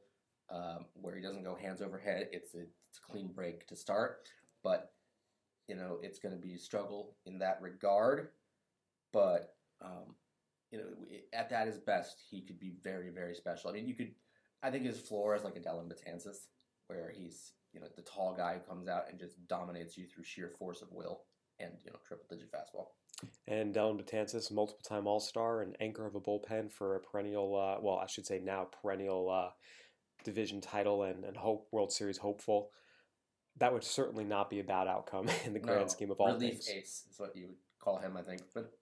um, 0.51 0.87
where 0.95 1.15
he 1.15 1.23
doesn't 1.23 1.43
go 1.43 1.55
hands 1.55 1.83
over 1.83 1.99
head. 1.99 2.29
It's 2.33 2.55
a, 2.55 2.61
it's 2.61 2.99
a 2.99 3.11
clean 3.11 3.33
break 3.33 3.67
to 3.69 3.77
start, 3.77 4.29
but 4.63 4.93
you 5.69 5.75
know 5.75 5.99
it's 6.03 6.19
going 6.19 6.35
to 6.35 6.41
be 6.41 6.55
a 6.55 6.59
struggle 6.59 7.17
in 7.27 7.39
that 7.39 7.59
regard. 7.61 8.29
But 9.13 9.55
um, 9.83 10.15
you 10.71 10.79
know, 10.79 10.85
at 11.33 11.51
that 11.51 11.67
his 11.67 11.79
best, 11.79 12.23
he 12.31 12.43
could 12.43 12.59
be 12.61 12.73
very, 12.83 13.11
very 13.11 13.35
special. 13.35 13.71
I 13.71 13.75
mean, 13.75 13.87
you 13.89 13.95
could, 13.95 14.13
I 14.63 14.71
think 14.71 14.85
his 14.85 15.01
floor 15.01 15.35
is 15.35 15.45
like 15.45 15.57
a 15.57 15.61
Dellin 15.61 15.89
Betances, 15.89 16.47
where 16.87 17.11
he's 17.15 17.53
you 17.73 17.81
know 17.81 17.87
the 17.97 18.03
tall 18.03 18.35
guy 18.37 18.55
who 18.55 18.61
comes 18.61 18.89
out 18.89 19.05
and 19.11 19.19
just 19.19 19.47
dominates 19.49 19.97
you 19.97 20.07
through 20.07 20.25
sheer 20.25 20.49
force 20.59 20.83
of 20.83 20.89
will 20.93 21.23
and 21.61 21.73
you 21.85 21.91
know 21.91 21.99
triple 22.07 22.27
digit 22.31 22.51
fastball. 22.53 22.87
And 23.47 23.75
Dellin 23.75 24.01
Betances, 24.01 24.51
multiple 24.51 24.83
time 24.87 25.07
All 25.07 25.21
Star 25.21 25.63
and 25.63 25.77
anchor 25.81 26.07
of 26.07 26.15
a 26.15 26.21
bullpen 26.21 26.71
for 26.71 26.97
a 26.97 27.01
perennial, 27.01 27.55
uh, 27.57 27.81
well, 27.81 27.99
I 27.99 28.07
should 28.07 28.27
say 28.27 28.39
now 28.39 28.69
perennial 28.83 29.31
uh, 29.31 29.51
division 30.25 30.61
title 30.61 31.03
and, 31.03 31.25
and 31.25 31.37
hope 31.37 31.69
World 31.71 31.93
Series 31.93 32.19
hopeful. 32.19 32.71
That 33.59 33.73
would 33.73 33.85
certainly 33.85 34.25
not 34.25 34.49
be 34.49 34.61
a 34.61 34.65
bad 34.65 34.87
outcome 34.89 35.29
in 35.45 35.53
the 35.53 35.59
grand 35.59 35.83
No, 35.83 35.87
scheme 35.89 36.11
of 36.11 36.21
all 36.21 36.33
relief 36.33 36.63
things. 36.63 36.71
ace 36.71 37.05
is 37.11 37.19
what 37.19 37.37
you 37.37 37.49
would 37.49 37.57
call 37.79 37.99
him, 37.99 38.17
I 38.17 38.23
think. 38.23 38.41
But 38.55 38.73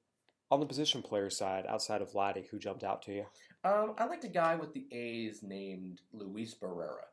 On 0.51 0.61
the 0.61 0.67
position 0.67 1.03
player 1.03 1.29
side, 1.29 1.67
outside 1.69 2.01
of 2.01 2.11
Vladdy, 2.11 2.49
who 2.49 2.59
jumped 2.59 2.83
out 2.85 3.03
to 3.03 3.13
you? 3.13 3.27
um, 3.65 3.95
I 3.99 4.07
liked 4.07 4.25
a 4.25 4.29
guy 4.29 4.55
with 4.55 4.73
the 4.73 4.87
A's 4.93 5.43
named 5.43 6.01
Luis 6.13 6.55
Barrera. 6.55 7.05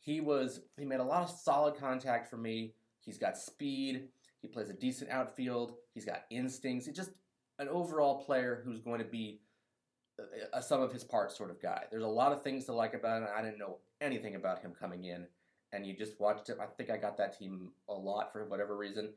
He 0.00 0.20
was 0.20 0.60
he 0.78 0.84
made 0.84 1.00
a 1.00 1.04
lot 1.04 1.22
of 1.22 1.30
solid 1.30 1.76
contact 1.76 2.30
for 2.30 2.36
me. 2.36 2.74
He's 3.00 3.18
got 3.18 3.36
speed. 3.36 4.08
He 4.40 4.48
plays 4.48 4.70
a 4.70 4.74
decent 4.74 5.10
outfield. 5.10 5.74
He's 5.92 6.04
got 6.04 6.22
instincts. 6.30 6.86
He's 6.86 6.96
just 6.96 7.10
an 7.58 7.68
overall 7.68 8.22
player 8.22 8.62
who's 8.64 8.80
going 8.80 9.00
to 9.00 9.04
be 9.04 9.40
a, 10.18 10.58
a 10.58 10.62
sum 10.62 10.80
of 10.80 10.92
his 10.92 11.04
parts 11.04 11.36
sort 11.36 11.50
of 11.50 11.60
guy. 11.60 11.82
There's 11.90 12.04
a 12.04 12.08
lot 12.08 12.32
of 12.32 12.42
things 12.42 12.64
to 12.66 12.72
like 12.72 12.94
about 12.94 13.22
him. 13.22 13.28
I 13.36 13.42
didn't 13.42 13.58
know 13.58 13.78
anything 14.00 14.36
about 14.36 14.60
him 14.60 14.72
coming 14.78 15.04
in, 15.04 15.26
and 15.72 15.84
you 15.84 15.96
just 15.96 16.18
watched 16.20 16.48
him. 16.48 16.58
I 16.60 16.66
think 16.66 16.90
I 16.90 16.96
got 16.96 17.18
that 17.18 17.38
team 17.38 17.72
a 17.88 17.92
lot 17.92 18.32
for 18.32 18.44
whatever 18.48 18.76
reason, 18.76 19.12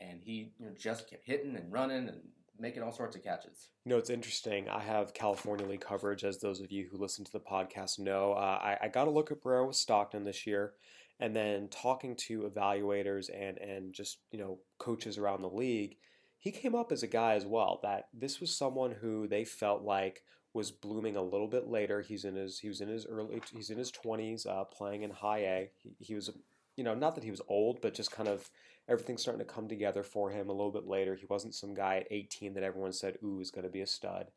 and 0.00 0.20
he 0.22 0.52
you 0.58 0.66
know, 0.66 0.72
just 0.76 1.08
kept 1.08 1.24
hitting 1.24 1.54
and 1.56 1.70
running 1.70 2.08
and 2.08 2.22
making 2.58 2.82
all 2.82 2.92
sorts 2.92 3.16
of 3.16 3.24
catches. 3.24 3.68
You 3.84 3.90
know, 3.90 3.98
it's 3.98 4.10
interesting. 4.10 4.68
I 4.68 4.80
have 4.80 5.14
California 5.14 5.66
League 5.66 5.80
coverage, 5.80 6.24
as 6.24 6.38
those 6.38 6.60
of 6.60 6.70
you 6.70 6.88
who 6.90 6.98
listen 6.98 7.24
to 7.24 7.32
the 7.32 7.40
podcast 7.40 7.98
know. 7.98 8.32
Uh, 8.32 8.58
I, 8.62 8.78
I 8.82 8.88
got 8.88 9.08
a 9.08 9.10
look 9.10 9.30
at 9.30 9.42
Barrera 9.42 9.66
with 9.66 9.76
Stockton 9.76 10.24
this 10.24 10.46
year, 10.46 10.72
and 11.20 11.34
then 11.34 11.68
talking 11.68 12.16
to 12.16 12.42
evaluators 12.42 13.28
and 13.34 13.58
and 13.58 13.92
just 13.92 14.18
you 14.30 14.38
know 14.38 14.58
coaches 14.78 15.18
around 15.18 15.42
the 15.42 15.48
league, 15.48 15.96
he 16.38 16.50
came 16.50 16.74
up 16.74 16.92
as 16.92 17.02
a 17.02 17.08
guy 17.08 17.34
as 17.34 17.46
well. 17.46 17.80
That 17.82 18.08
this 18.12 18.40
was 18.40 18.56
someone 18.56 18.92
who 18.92 19.26
they 19.26 19.44
felt 19.44 19.82
like 19.82 20.22
was 20.54 20.70
blooming 20.70 21.16
a 21.16 21.22
little 21.22 21.48
bit 21.48 21.68
later. 21.68 22.02
He's 22.02 22.24
in 22.24 22.36
his 22.36 22.58
he 22.58 22.68
was 22.68 22.80
in 22.80 22.88
his 22.88 23.06
early 23.06 23.40
he's 23.54 23.70
in 23.70 23.78
his 23.78 23.90
twenties, 23.90 24.46
uh, 24.46 24.64
playing 24.64 25.02
in 25.02 25.10
high 25.10 25.40
A. 25.40 25.70
He, 25.82 25.94
he 25.98 26.14
was 26.14 26.30
you 26.76 26.84
know 26.84 26.94
not 26.94 27.14
that 27.14 27.24
he 27.24 27.30
was 27.30 27.42
old, 27.48 27.80
but 27.80 27.94
just 27.94 28.12
kind 28.12 28.28
of 28.28 28.50
everything's 28.88 29.22
starting 29.22 29.44
to 29.44 29.52
come 29.52 29.68
together 29.68 30.02
for 30.02 30.30
him 30.30 30.48
a 30.48 30.52
little 30.52 30.72
bit 30.72 30.86
later. 30.86 31.14
He 31.14 31.26
wasn't 31.26 31.54
some 31.54 31.74
guy 31.74 31.98
at 31.98 32.08
18 32.10 32.54
that 32.54 32.62
everyone 32.62 32.92
said, 32.92 33.18
"Ooh, 33.24 33.40
is 33.40 33.50
going 33.50 33.64
to 33.64 33.70
be 33.70 33.80
a 33.80 33.86
stud." 33.86 34.30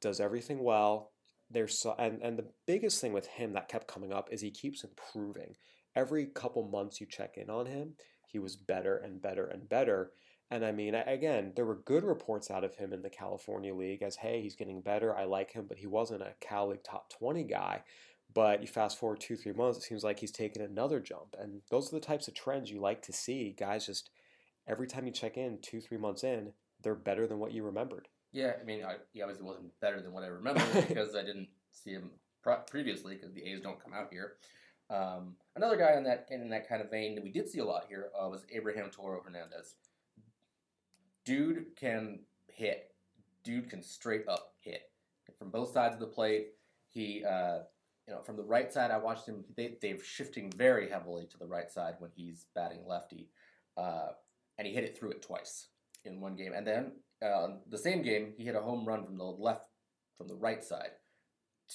Does 0.00 0.20
everything 0.20 0.62
well. 0.62 1.12
There's 1.50 1.78
so, 1.78 1.94
and 1.98 2.22
and 2.22 2.38
the 2.38 2.50
biggest 2.66 3.00
thing 3.00 3.12
with 3.12 3.26
him 3.26 3.52
that 3.54 3.68
kept 3.68 3.88
coming 3.88 4.12
up 4.12 4.28
is 4.32 4.40
he 4.40 4.50
keeps 4.50 4.84
improving. 4.84 5.56
Every 5.96 6.26
couple 6.26 6.62
months 6.62 7.00
you 7.00 7.06
check 7.06 7.36
in 7.38 7.50
on 7.50 7.66
him, 7.66 7.94
he 8.26 8.38
was 8.38 8.56
better 8.56 8.98
and 8.98 9.20
better 9.20 9.46
and 9.46 9.68
better. 9.68 10.12
And 10.50 10.64
I 10.64 10.72
mean, 10.72 10.94
again, 10.94 11.52
there 11.56 11.66
were 11.66 11.76
good 11.76 12.04
reports 12.04 12.50
out 12.50 12.64
of 12.64 12.74
him 12.74 12.92
in 12.92 13.02
the 13.02 13.10
California 13.10 13.74
League 13.74 14.02
as, 14.02 14.16
hey, 14.16 14.40
he's 14.40 14.56
getting 14.56 14.80
better. 14.80 15.14
I 15.14 15.24
like 15.24 15.52
him, 15.52 15.66
but 15.68 15.76
he 15.76 15.86
wasn't 15.86 16.22
a 16.22 16.34
Cal 16.40 16.68
League 16.68 16.82
top 16.82 17.10
20 17.10 17.44
guy. 17.44 17.82
But 18.38 18.62
you 18.62 18.68
fast 18.68 19.00
forward 19.00 19.18
two, 19.18 19.34
three 19.34 19.52
months, 19.52 19.78
it 19.78 19.82
seems 19.82 20.04
like 20.04 20.20
he's 20.20 20.30
taken 20.30 20.62
another 20.62 21.00
jump. 21.00 21.34
And 21.40 21.60
those 21.72 21.88
are 21.88 21.96
the 21.96 22.06
types 22.06 22.28
of 22.28 22.34
trends 22.34 22.70
you 22.70 22.80
like 22.80 23.02
to 23.02 23.12
see. 23.12 23.52
Guys 23.58 23.84
just, 23.84 24.10
every 24.68 24.86
time 24.86 25.06
you 25.06 25.12
check 25.12 25.36
in, 25.36 25.58
two, 25.60 25.80
three 25.80 25.98
months 25.98 26.22
in, 26.22 26.52
they're 26.80 26.94
better 26.94 27.26
than 27.26 27.40
what 27.40 27.50
you 27.50 27.64
remembered. 27.64 28.06
Yeah, 28.30 28.52
I 28.60 28.62
mean, 28.62 28.84
I, 28.84 28.98
he 29.12 29.22
obviously 29.22 29.44
wasn't 29.44 29.72
better 29.80 30.00
than 30.00 30.12
what 30.12 30.22
I 30.22 30.28
remember 30.28 30.62
because 30.88 31.16
I 31.16 31.22
didn't 31.22 31.48
see 31.72 31.90
him 31.90 32.12
previously 32.70 33.16
because 33.16 33.34
the 33.34 33.42
A's 33.42 33.60
don't 33.60 33.82
come 33.82 33.92
out 33.92 34.06
here. 34.12 34.34
Um, 34.88 35.34
another 35.56 35.76
guy 35.76 35.96
in 35.96 36.04
that 36.04 36.28
in 36.30 36.48
that 36.50 36.68
kind 36.68 36.80
of 36.80 36.92
vein 36.92 37.16
that 37.16 37.24
we 37.24 37.32
did 37.32 37.48
see 37.48 37.58
a 37.58 37.64
lot 37.64 37.86
here 37.88 38.10
uh, 38.16 38.28
was 38.28 38.46
Abraham 38.54 38.90
Toro 38.90 39.20
Hernandez. 39.20 39.74
Dude 41.24 41.74
can 41.74 42.20
hit. 42.46 42.92
Dude 43.42 43.68
can 43.68 43.82
straight 43.82 44.28
up 44.28 44.52
hit 44.60 44.82
from 45.36 45.50
both 45.50 45.72
sides 45.72 45.94
of 45.94 46.00
the 46.00 46.06
plate. 46.06 46.50
He, 46.86 47.24
uh, 47.28 47.62
you 48.08 48.14
know, 48.14 48.22
from 48.22 48.36
the 48.36 48.42
right 48.42 48.72
side, 48.72 48.90
I 48.90 48.96
watched 48.96 49.26
him. 49.26 49.44
They, 49.54 49.76
they're 49.82 50.02
shifting 50.02 50.50
very 50.56 50.88
heavily 50.88 51.26
to 51.26 51.38
the 51.38 51.46
right 51.46 51.70
side 51.70 51.96
when 51.98 52.10
he's 52.16 52.46
batting 52.54 52.86
lefty, 52.88 53.28
uh, 53.76 54.08
and 54.56 54.66
he 54.66 54.72
hit 54.72 54.84
it 54.84 54.98
through 54.98 55.10
it 55.10 55.22
twice 55.22 55.68
in 56.06 56.20
one 56.20 56.34
game. 56.34 56.52
And 56.54 56.66
then 56.66 56.92
uh, 57.22 57.48
the 57.68 57.76
same 57.76 58.00
game, 58.00 58.32
he 58.38 58.44
hit 58.44 58.54
a 58.54 58.60
home 58.60 58.86
run 58.86 59.04
from 59.04 59.18
the 59.18 59.24
left, 59.24 59.66
from 60.16 60.26
the 60.26 60.34
right 60.34 60.64
side 60.64 60.92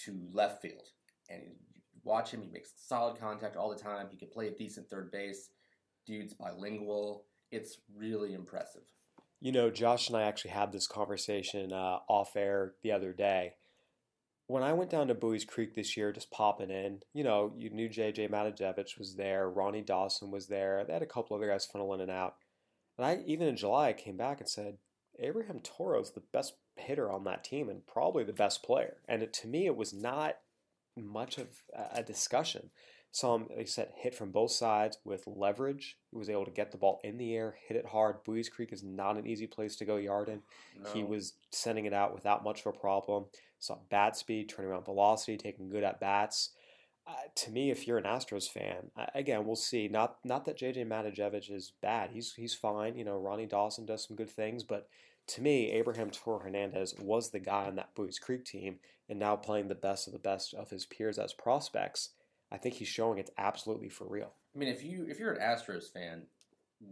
to 0.05 0.27
left 0.33 0.63
field, 0.63 0.87
and 1.29 1.41
watch 2.03 2.31
him. 2.31 2.41
He 2.41 2.49
makes 2.49 2.73
solid 2.77 3.19
contact 3.19 3.55
all 3.55 3.69
the 3.69 3.75
time. 3.75 4.07
He 4.09 4.17
can 4.17 4.29
play 4.29 4.47
a 4.47 4.55
decent 4.55 4.89
third 4.89 5.11
base. 5.11 5.49
Dude's 6.07 6.33
bilingual. 6.33 7.25
It's 7.51 7.77
really 7.95 8.33
impressive. 8.33 8.81
You 9.39 9.51
know, 9.51 9.69
Josh 9.69 10.07
and 10.07 10.17
I 10.17 10.23
actually 10.23 10.51
had 10.51 10.71
this 10.71 10.87
conversation 10.87 11.71
uh, 11.71 11.99
off 12.09 12.35
air 12.35 12.73
the 12.81 12.91
other 12.91 13.13
day. 13.13 13.53
When 14.47 14.63
I 14.63 14.73
went 14.73 14.89
down 14.89 15.07
to 15.07 15.15
Buies 15.15 15.45
Creek 15.45 15.73
this 15.73 15.95
year, 15.95 16.11
just 16.11 16.31
popping 16.31 16.69
in, 16.69 16.99
you 17.13 17.23
know, 17.23 17.53
you 17.57 17.69
knew 17.69 17.89
JJ 17.89 18.29
Matijevic 18.29 18.99
was 18.99 19.15
there, 19.15 19.49
Ronnie 19.49 19.81
Dawson 19.81 20.31
was 20.31 20.47
there. 20.47 20.83
They 20.85 20.93
had 20.93 21.01
a 21.01 21.07
couple 21.07 21.35
other 21.35 21.47
guys 21.47 21.67
funneling 21.67 21.95
in 21.95 22.01
and 22.01 22.11
out. 22.11 22.35
And 22.97 23.05
I, 23.05 23.23
even 23.25 23.47
in 23.47 23.55
July, 23.55 23.89
I 23.89 23.93
came 23.93 24.17
back 24.17 24.39
and 24.39 24.49
said, 24.49 24.77
Abraham 25.19 25.59
Toro's 25.59 26.11
the 26.11 26.23
best 26.33 26.53
hitter 26.75 27.11
on 27.11 27.23
that 27.23 27.43
team 27.43 27.69
and 27.69 27.85
probably 27.87 28.23
the 28.23 28.33
best 28.33 28.63
player. 28.63 28.97
And 29.07 29.23
it, 29.23 29.33
to 29.33 29.47
me, 29.47 29.65
it 29.65 29.77
was 29.77 29.93
not 29.93 30.37
much 30.95 31.37
of 31.37 31.47
a 31.93 32.03
discussion 32.03 32.69
saw 33.13 33.35
him, 33.35 33.45
like 33.51 33.59
I 33.59 33.65
said, 33.65 33.89
hit 33.95 34.15
from 34.15 34.31
both 34.31 34.51
sides 34.51 34.97
with 35.05 35.23
leverage. 35.27 35.97
He 36.09 36.17
was 36.17 36.29
able 36.29 36.45
to 36.45 36.51
get 36.51 36.71
the 36.71 36.79
ball 36.79 36.99
in 37.03 37.17
the 37.17 37.35
air, 37.35 37.55
hit 37.67 37.77
it 37.77 37.85
hard. 37.85 38.23
Buies 38.23 38.49
Creek 38.49 38.73
is 38.73 38.83
not 38.83 39.17
an 39.17 39.27
easy 39.27 39.45
place 39.45 39.75
to 39.77 39.85
go 39.85 39.97
yard 39.97 40.29
in. 40.29 40.41
No. 40.83 40.89
He 40.91 41.03
was 41.03 41.33
sending 41.51 41.85
it 41.85 41.93
out 41.93 42.13
without 42.13 42.43
much 42.43 42.61
of 42.61 42.73
a 42.75 42.77
problem. 42.77 43.25
Saw 43.63 43.77
bat 43.89 44.17
speed, 44.17 44.49
turning 44.49 44.71
around 44.71 44.83
velocity, 44.83 45.37
taking 45.37 45.69
good 45.69 45.83
at 45.83 45.99
bats. 45.99 46.49
Uh, 47.07 47.13
to 47.35 47.51
me, 47.51 47.71
if 47.71 47.87
you're 47.87 47.97
an 47.97 48.03
Astros 48.03 48.49
fan, 48.49 48.91
uh, 48.97 49.05
again, 49.15 49.45
we'll 49.45 49.55
see. 49.55 49.87
Not 49.87 50.17
not 50.25 50.45
that 50.45 50.57
JJ 50.57 50.85
Matijevic 50.87 51.49
is 51.49 51.71
bad. 51.81 52.11
He's 52.11 52.33
he's 52.33 52.53
fine. 52.53 52.97
You 52.97 53.05
know, 53.05 53.17
Ronnie 53.17 53.45
Dawson 53.45 53.85
does 53.85 54.05
some 54.05 54.17
good 54.17 54.29
things, 54.29 54.63
but 54.63 54.87
to 55.27 55.41
me, 55.41 55.71
Abraham 55.71 56.09
Toro 56.09 56.39
Hernandez 56.39 56.95
was 56.99 57.29
the 57.29 57.39
guy 57.39 57.65
on 57.65 57.75
that 57.75 57.95
Buies 57.95 58.19
Creek 58.19 58.43
team, 58.43 58.79
and 59.07 59.17
now 59.17 59.35
playing 59.37 59.69
the 59.69 59.75
best 59.75 60.07
of 60.07 60.13
the 60.13 60.19
best 60.19 60.53
of 60.53 60.69
his 60.69 60.85
peers 60.85 61.17
as 61.17 61.33
prospects. 61.33 62.09
I 62.51 62.57
think 62.57 62.75
he's 62.75 62.89
showing 62.89 63.17
it's 63.17 63.31
absolutely 63.37 63.89
for 63.89 64.07
real. 64.07 64.33
I 64.53 64.59
mean, 64.59 64.69
if 64.69 64.83
you 64.83 65.05
if 65.09 65.19
you're 65.19 65.33
an 65.33 65.41
Astros 65.41 65.91
fan, 65.91 66.23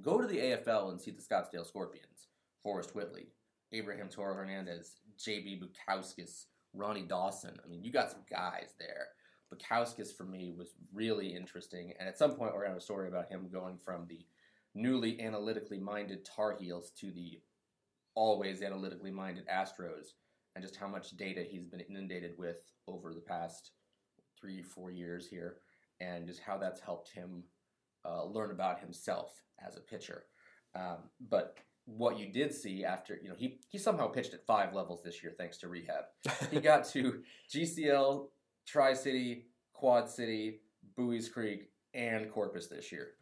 go 0.01 0.21
to 0.21 0.27
the 0.27 0.37
AFL 0.37 0.91
and 0.91 1.01
see 1.01 1.11
the 1.11 1.21
Scottsdale 1.21 1.67
Scorpions, 1.67 2.27
Forrest 2.63 2.95
Whitley, 2.95 3.27
Abraham 3.71 4.07
Toro 4.09 4.33
Hernandez, 4.33 4.95
JB 5.19 5.61
Bukauskas, 5.61 6.45
Ronnie 6.73 7.05
Dawson. 7.07 7.57
I 7.63 7.67
mean, 7.67 7.83
you 7.83 7.91
got 7.91 8.11
some 8.11 8.23
guys 8.29 8.73
there. 8.79 9.07
Bukauskas 9.53 10.15
for 10.15 10.23
me 10.23 10.53
was 10.57 10.75
really 10.93 11.35
interesting, 11.35 11.93
and 11.99 12.07
at 12.07 12.17
some 12.17 12.31
point 12.31 12.53
we're 12.53 12.61
gonna 12.61 12.73
have 12.73 12.77
a 12.77 12.81
story 12.81 13.07
about 13.07 13.29
him 13.29 13.49
going 13.51 13.77
from 13.77 14.05
the 14.07 14.25
newly 14.73 15.19
analytically 15.21 15.77
minded 15.77 16.23
Tar 16.23 16.55
Heels 16.57 16.91
to 16.99 17.11
the 17.11 17.41
always 18.15 18.61
analytically 18.61 19.11
minded 19.11 19.45
Astros, 19.47 20.13
and 20.55 20.63
just 20.63 20.75
how 20.77 20.87
much 20.87 21.17
data 21.17 21.43
he's 21.43 21.65
been 21.65 21.81
inundated 21.81 22.37
with 22.37 22.61
over 22.87 23.13
the 23.13 23.21
past 23.21 23.71
three, 24.39 24.61
four 24.61 24.91
years 24.91 25.27
here, 25.27 25.57
and 25.99 26.27
just 26.27 26.41
how 26.41 26.57
that's 26.57 26.81
helped 26.81 27.09
him 27.11 27.43
uh, 28.05 28.23
learn 28.25 28.51
about 28.51 28.79
himself 28.79 29.43
as 29.65 29.77
a 29.77 29.81
pitcher. 29.81 30.25
Um, 30.75 31.09
but 31.29 31.57
what 31.85 32.19
you 32.19 32.31
did 32.31 32.53
see 32.53 32.85
after, 32.85 33.19
you 33.21 33.29
know, 33.29 33.35
he, 33.37 33.59
he 33.69 33.77
somehow 33.77 34.07
pitched 34.07 34.33
at 34.33 34.45
five 34.45 34.73
levels 34.73 35.01
this 35.03 35.21
year 35.23 35.33
thanks 35.37 35.57
to 35.57 35.67
rehab. 35.67 36.05
he 36.51 36.59
got 36.61 36.87
to 36.89 37.21
GCL, 37.53 38.27
Tri 38.67 38.93
City, 38.93 39.47
Quad 39.73 40.09
City, 40.09 40.61
Buies 40.95 41.29
Creek, 41.31 41.69
and 41.93 42.31
Corpus 42.31 42.67
this 42.67 42.91
year. 42.91 43.13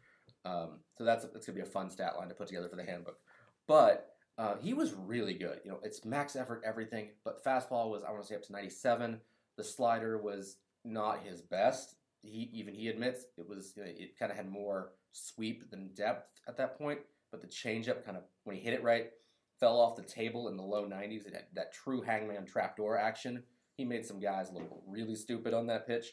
Um, 0.44 0.80
so 0.96 1.04
that's 1.04 1.24
that's 1.26 1.46
gonna 1.46 1.56
be 1.56 1.62
a 1.62 1.66
fun 1.66 1.90
stat 1.90 2.16
line 2.16 2.28
to 2.28 2.34
put 2.34 2.46
together 2.46 2.68
for 2.68 2.76
the 2.76 2.84
handbook. 2.84 3.18
But 3.66 4.10
uh, 4.38 4.56
he 4.60 4.72
was 4.72 4.94
really 4.94 5.34
good. 5.34 5.60
You 5.64 5.72
know, 5.72 5.80
it's 5.82 6.04
max 6.04 6.36
effort 6.36 6.62
everything, 6.64 7.10
but 7.24 7.44
fastball 7.44 7.90
was 7.90 8.02
I 8.06 8.10
want 8.10 8.22
to 8.22 8.28
say 8.28 8.36
up 8.36 8.42
to 8.44 8.52
97. 8.52 9.20
The 9.56 9.64
slider 9.64 10.18
was 10.18 10.56
not 10.84 11.22
his 11.22 11.42
best. 11.42 11.96
He 12.22 12.50
even 12.52 12.74
he 12.74 12.88
admits 12.88 13.24
it 13.36 13.48
was 13.48 13.74
you 13.76 13.84
know, 13.84 13.90
it 13.90 14.18
kind 14.18 14.30
of 14.30 14.36
had 14.36 14.50
more 14.50 14.92
sweep 15.12 15.70
than 15.70 15.92
depth 15.94 16.40
at 16.48 16.56
that 16.56 16.78
point. 16.78 17.00
But 17.30 17.40
the 17.40 17.46
changeup 17.46 18.04
kind 18.04 18.16
of 18.16 18.24
when 18.44 18.56
he 18.56 18.62
hit 18.62 18.74
it 18.74 18.82
right 18.82 19.10
fell 19.58 19.78
off 19.78 19.96
the 19.96 20.02
table 20.02 20.48
in 20.48 20.56
the 20.56 20.62
low 20.62 20.86
90s. 20.86 21.26
It 21.26 21.34
had 21.34 21.44
that 21.54 21.72
true 21.72 22.00
hangman 22.00 22.46
trapdoor 22.46 22.96
action. 22.96 23.42
He 23.76 23.84
made 23.84 24.06
some 24.06 24.18
guys 24.18 24.50
look 24.52 24.68
really 24.86 25.14
stupid 25.14 25.54
on 25.54 25.66
that 25.66 25.86
pitch. 25.86 26.12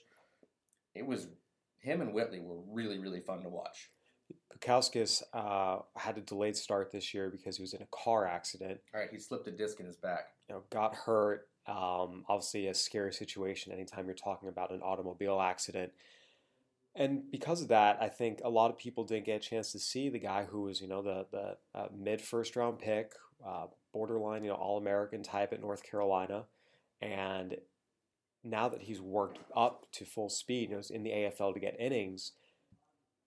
It 0.93 1.05
was 1.05 1.27
him 1.79 2.01
and 2.01 2.13
Whitley 2.13 2.39
were 2.39 2.59
really 2.69 2.99
really 2.99 3.21
fun 3.21 3.41
to 3.43 3.49
watch. 3.49 3.89
Bukauskas 4.53 5.23
uh, 5.33 5.79
had 5.95 6.17
a 6.17 6.21
delayed 6.21 6.57
start 6.57 6.91
this 6.91 7.13
year 7.13 7.29
because 7.29 7.57
he 7.57 7.63
was 7.63 7.73
in 7.73 7.81
a 7.81 7.87
car 7.91 8.25
accident. 8.25 8.79
All 8.93 8.99
right, 8.99 9.09
he 9.11 9.19
slipped 9.19 9.47
a 9.47 9.51
disc 9.51 9.79
in 9.79 9.85
his 9.85 9.95
back. 9.95 10.29
You 10.49 10.55
know, 10.55 10.63
got 10.69 10.95
hurt. 10.95 11.47
Um, 11.67 12.23
obviously, 12.27 12.67
a 12.67 12.73
scary 12.73 13.13
situation 13.13 13.71
anytime 13.71 14.05
you're 14.05 14.15
talking 14.15 14.49
about 14.49 14.71
an 14.71 14.81
automobile 14.81 15.39
accident. 15.39 15.91
And 16.97 17.29
because 17.31 17.61
of 17.61 17.67
that, 17.67 17.99
I 18.01 18.09
think 18.09 18.39
a 18.43 18.49
lot 18.49 18.71
of 18.71 18.77
people 18.77 19.03
didn't 19.03 19.27
get 19.27 19.35
a 19.35 19.39
chance 19.39 19.71
to 19.71 19.79
see 19.79 20.09
the 20.09 20.17
guy 20.17 20.45
who 20.45 20.63
was, 20.63 20.81
you 20.81 20.87
know, 20.87 21.03
the 21.03 21.27
the 21.31 21.57
uh, 21.79 21.87
mid 21.95 22.21
first 22.21 22.55
round 22.55 22.79
pick, 22.79 23.13
uh, 23.45 23.67
borderline, 23.93 24.43
you 24.43 24.49
know, 24.49 24.55
all 24.55 24.79
American 24.79 25.21
type 25.21 25.53
at 25.53 25.61
North 25.61 25.83
Carolina, 25.83 26.45
and 27.01 27.55
now 28.43 28.67
that 28.67 28.81
he's 28.81 28.99
worked 28.99 29.39
up 29.55 29.85
to 29.91 30.05
full 30.05 30.29
speed, 30.29 30.71
you 30.71 30.75
know, 30.75 30.81
in 30.89 31.03
the 31.03 31.11
AFL 31.11 31.53
to 31.53 31.59
get 31.59 31.79
innings, 31.79 32.31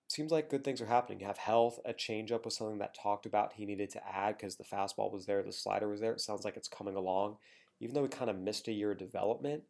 seems 0.08 0.32
like 0.32 0.50
good 0.50 0.64
things 0.64 0.80
are 0.80 0.86
happening. 0.86 1.20
You 1.20 1.26
have 1.26 1.38
health, 1.38 1.78
a 1.84 1.92
changeup 1.92 2.44
was 2.44 2.56
something 2.56 2.78
that 2.78 2.96
talked 3.00 3.26
about 3.26 3.52
he 3.52 3.66
needed 3.66 3.90
to 3.90 4.08
add 4.08 4.36
because 4.36 4.56
the 4.56 4.64
fastball 4.64 5.12
was 5.12 5.26
there, 5.26 5.42
the 5.44 5.52
slider 5.52 5.88
was 5.88 6.00
there. 6.00 6.12
It 6.12 6.20
sounds 6.20 6.44
like 6.44 6.56
it's 6.56 6.68
coming 6.68 6.96
along 6.96 7.36
even 7.80 7.94
though 7.94 8.02
he 8.02 8.08
kind 8.08 8.30
of 8.30 8.38
missed 8.38 8.68
a 8.68 8.72
year 8.72 8.92
of 8.92 8.98
development, 8.98 9.62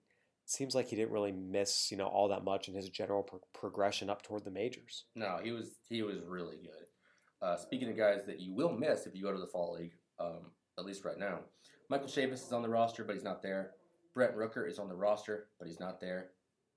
seems 0.50 0.75
like 0.75 0.88
he 0.88 0.97
didn't 0.97 1.12
really 1.12 1.33
miss, 1.33 1.90
you 1.90 1.97
know, 1.97 2.07
all 2.07 2.28
that 2.28 2.45
much 2.45 2.69
in 2.69 2.75
his 2.75 2.88
general 2.88 3.23
pro- 3.23 3.40
progression 3.52 4.11
up 4.11 4.23
toward 4.23 4.45
the 4.45 4.50
majors. 4.50 5.04
No, 5.14 5.38
he 5.42 5.52
was 5.52 5.78
he 5.88 6.02
was 6.02 6.25
really 6.26 6.57
good. 6.57 6.87
Uh, 7.42 7.57
speaking 7.57 7.88
of 7.88 7.97
guys 7.97 8.26
that 8.26 8.40
you 8.40 8.52
will 8.52 8.73
miss 8.73 9.07
if 9.07 9.14
you 9.14 9.23
go 9.23 9.33
to 9.33 9.38
the 9.38 9.47
fall 9.47 9.75
league, 9.75 9.92
um, 10.19 10.50
at 10.78 10.85
least 10.85 11.04
right 11.04 11.19
now, 11.19 11.38
Michael 11.88 12.09
Chavis 12.09 12.47
is 12.47 12.52
on 12.52 12.62
the 12.62 12.69
roster, 12.69 13.04
but 13.04 13.14
he's 13.14 13.25
not 13.25 13.42
there. 13.42 13.71
Brent 14.12 14.37
Rooker 14.37 14.69
is 14.69 14.78
on 14.78 14.88
the 14.88 14.95
roster, 14.95 15.47
but 15.59 15.69
he's 15.69 15.80
not 15.80 16.00
there. 16.00 16.30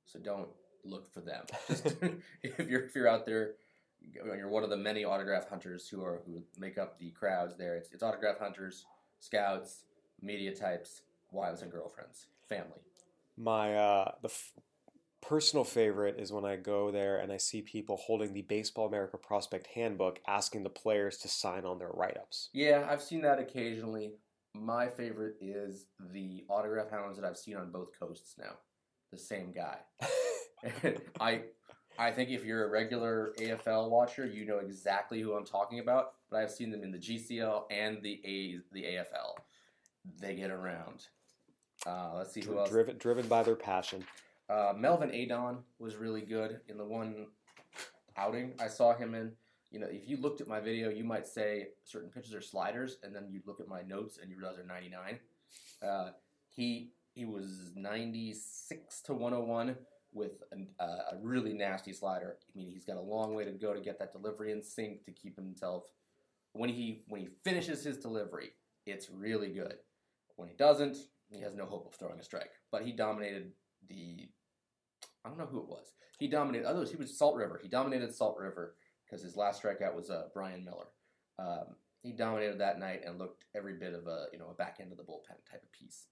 So 0.05 0.19
don't 0.19 0.49
look 0.85 1.11
for 1.11 1.21
them. 1.21 1.45
Just 1.67 1.95
if 2.43 2.69
you're 2.69 2.83
if 2.83 2.95
you're 2.95 3.07
out 3.07 3.25
there, 3.25 3.55
you're 4.01 4.49
one 4.49 4.63
of 4.63 4.69
the 4.69 4.77
many 4.77 5.03
autograph 5.03 5.49
hunters 5.49 5.89
who 5.89 6.03
are 6.03 6.21
who 6.25 6.43
make 6.59 6.77
up 6.77 6.99
the 6.99 7.09
crowds 7.11 7.57
there. 7.57 7.75
It's, 7.75 7.89
it's 7.91 8.03
autograph 8.03 8.39
hunters 8.39 8.85
scouts, 9.19 9.85
media 10.21 10.53
types, 10.53 11.01
wives 11.31 11.61
and 11.61 11.71
girlfriends, 11.71 12.27
family. 12.47 12.81
My 13.37 13.75
uh, 13.75 14.11
the 14.21 14.29
f- 14.29 14.51
personal 15.21 15.63
favorite 15.63 16.19
is 16.19 16.31
when 16.31 16.45
I 16.45 16.55
go 16.57 16.91
there 16.91 17.17
and 17.17 17.31
I 17.31 17.37
see 17.37 17.61
people 17.61 17.97
holding 17.97 18.33
the 18.33 18.41
Baseball 18.43 18.87
America 18.87 19.17
Prospect 19.17 19.67
Handbook, 19.67 20.19
asking 20.27 20.63
the 20.63 20.69
players 20.69 21.17
to 21.19 21.27
sign 21.27 21.65
on 21.65 21.79
their 21.79 21.89
write 21.89 22.17
ups. 22.17 22.49
Yeah, 22.53 22.85
I've 22.89 23.01
seen 23.01 23.21
that 23.21 23.39
occasionally. 23.39 24.13
My 24.55 24.87
favorite 24.87 25.35
is 25.41 25.87
the 26.11 26.45
autograph 26.47 26.91
hounds 26.91 27.17
that 27.17 27.25
I've 27.25 27.37
seen 27.37 27.55
on 27.55 27.71
both 27.71 27.89
coasts 27.99 28.35
now. 28.37 28.53
The 29.11 29.17
same 29.17 29.51
guy. 29.51 29.77
I 31.19 31.41
I 31.97 32.11
think 32.11 32.29
if 32.29 32.43
you're 32.43 32.65
a 32.65 32.69
regular 32.69 33.33
AFL 33.39 33.89
watcher, 33.89 34.25
you 34.25 34.45
know 34.45 34.57
exactly 34.57 35.21
who 35.21 35.33
I'm 35.33 35.45
talking 35.45 35.79
about. 35.79 36.13
But 36.29 36.37
I've 36.37 36.51
seen 36.51 36.71
them 36.71 36.83
in 36.83 36.91
the 36.91 36.97
GCL 36.97 37.63
and 37.71 38.01
the 38.01 38.21
A 38.25 38.59
the 38.73 38.83
AFL. 38.83 39.35
They 40.19 40.35
get 40.35 40.51
around. 40.51 41.07
Uh, 41.85 42.11
let's 42.15 42.33
see 42.33 42.41
who 42.41 42.57
else. 42.57 42.69
driven 42.69 42.97
driven 42.97 43.27
by 43.27 43.43
their 43.43 43.55
passion. 43.55 44.03
Uh, 44.49 44.73
Melvin 44.75 45.11
Adon 45.11 45.59
was 45.79 45.95
really 45.95 46.21
good 46.21 46.59
in 46.67 46.77
the 46.77 46.85
one 46.85 47.27
outing 48.17 48.53
I 48.59 48.67
saw 48.67 48.93
him 48.93 49.15
in. 49.15 49.31
You 49.71 49.79
know, 49.79 49.87
if 49.89 50.07
you 50.07 50.17
looked 50.17 50.39
at 50.39 50.47
my 50.47 50.59
video, 50.59 50.89
you 50.89 51.03
might 51.03 51.27
say 51.27 51.69
certain 51.83 52.09
pitches 52.09 52.33
are 52.33 52.41
sliders, 52.41 52.97
and 53.03 53.15
then 53.15 53.27
you 53.31 53.41
look 53.45 53.59
at 53.59 53.67
my 53.67 53.81
notes 53.81 54.19
and 54.21 54.29
you 54.29 54.37
realize 54.37 54.57
they're 54.57 54.65
99. 54.65 55.19
Uh, 55.81 56.11
he 56.49 56.91
he 57.13 57.25
was 57.25 57.71
96 57.75 59.01
to 59.01 59.13
101 59.13 59.75
with 60.13 60.43
an, 60.51 60.67
uh, 60.79 61.13
a 61.13 61.17
really 61.21 61.53
nasty 61.53 61.93
slider. 61.93 62.37
I 62.41 62.57
mean, 62.57 62.71
he's 62.71 62.85
got 62.85 62.97
a 62.97 63.01
long 63.01 63.33
way 63.33 63.45
to 63.45 63.51
go 63.51 63.73
to 63.73 63.79
get 63.79 63.99
that 63.99 64.11
delivery 64.11 64.51
in 64.51 64.61
sync 64.61 65.05
to 65.05 65.11
keep 65.11 65.35
himself. 65.35 65.85
When 66.53 66.69
he 66.69 67.03
when 67.07 67.21
he 67.21 67.29
finishes 67.43 67.83
his 67.83 67.97
delivery, 67.97 68.51
it's 68.85 69.09
really 69.09 69.49
good. 69.49 69.75
When 70.35 70.49
he 70.49 70.55
doesn't, 70.55 70.97
he 71.33 71.41
has 71.41 71.55
no 71.55 71.65
hope 71.65 71.87
of 71.87 71.95
throwing 71.95 72.19
a 72.19 72.23
strike. 72.23 72.51
But 72.71 72.83
he 72.83 72.91
dominated 72.91 73.51
the. 73.89 74.29
I 75.25 75.29
don't 75.29 75.37
know 75.37 75.45
who 75.45 75.59
it 75.59 75.67
was. 75.67 75.93
He 76.19 76.27
dominated. 76.27 76.65
Others. 76.65 76.91
He 76.91 76.97
was 76.97 77.17
Salt 77.17 77.35
River. 77.35 77.59
He 77.61 77.69
dominated 77.69 78.13
Salt 78.13 78.37
River 78.37 78.75
because 79.05 79.23
his 79.23 79.35
last 79.35 79.61
strikeout 79.61 79.95
was 79.95 80.09
uh, 80.09 80.23
Brian 80.33 80.63
Miller. 80.63 80.87
Um, 81.39 81.75
he 82.01 82.11
dominated 82.11 82.59
that 82.59 82.79
night 82.79 83.01
and 83.05 83.17
looked 83.17 83.45
every 83.55 83.73
bit 83.73 83.93
of 83.93 84.07
a 84.07 84.25
you 84.31 84.39
know 84.39 84.49
a 84.51 84.53
back 84.53 84.77
end 84.79 84.91
of 84.91 84.97
the 84.97 85.03
bullpen 85.03 85.39
type 85.49 85.63
of 85.63 85.71
piece. 85.71 86.07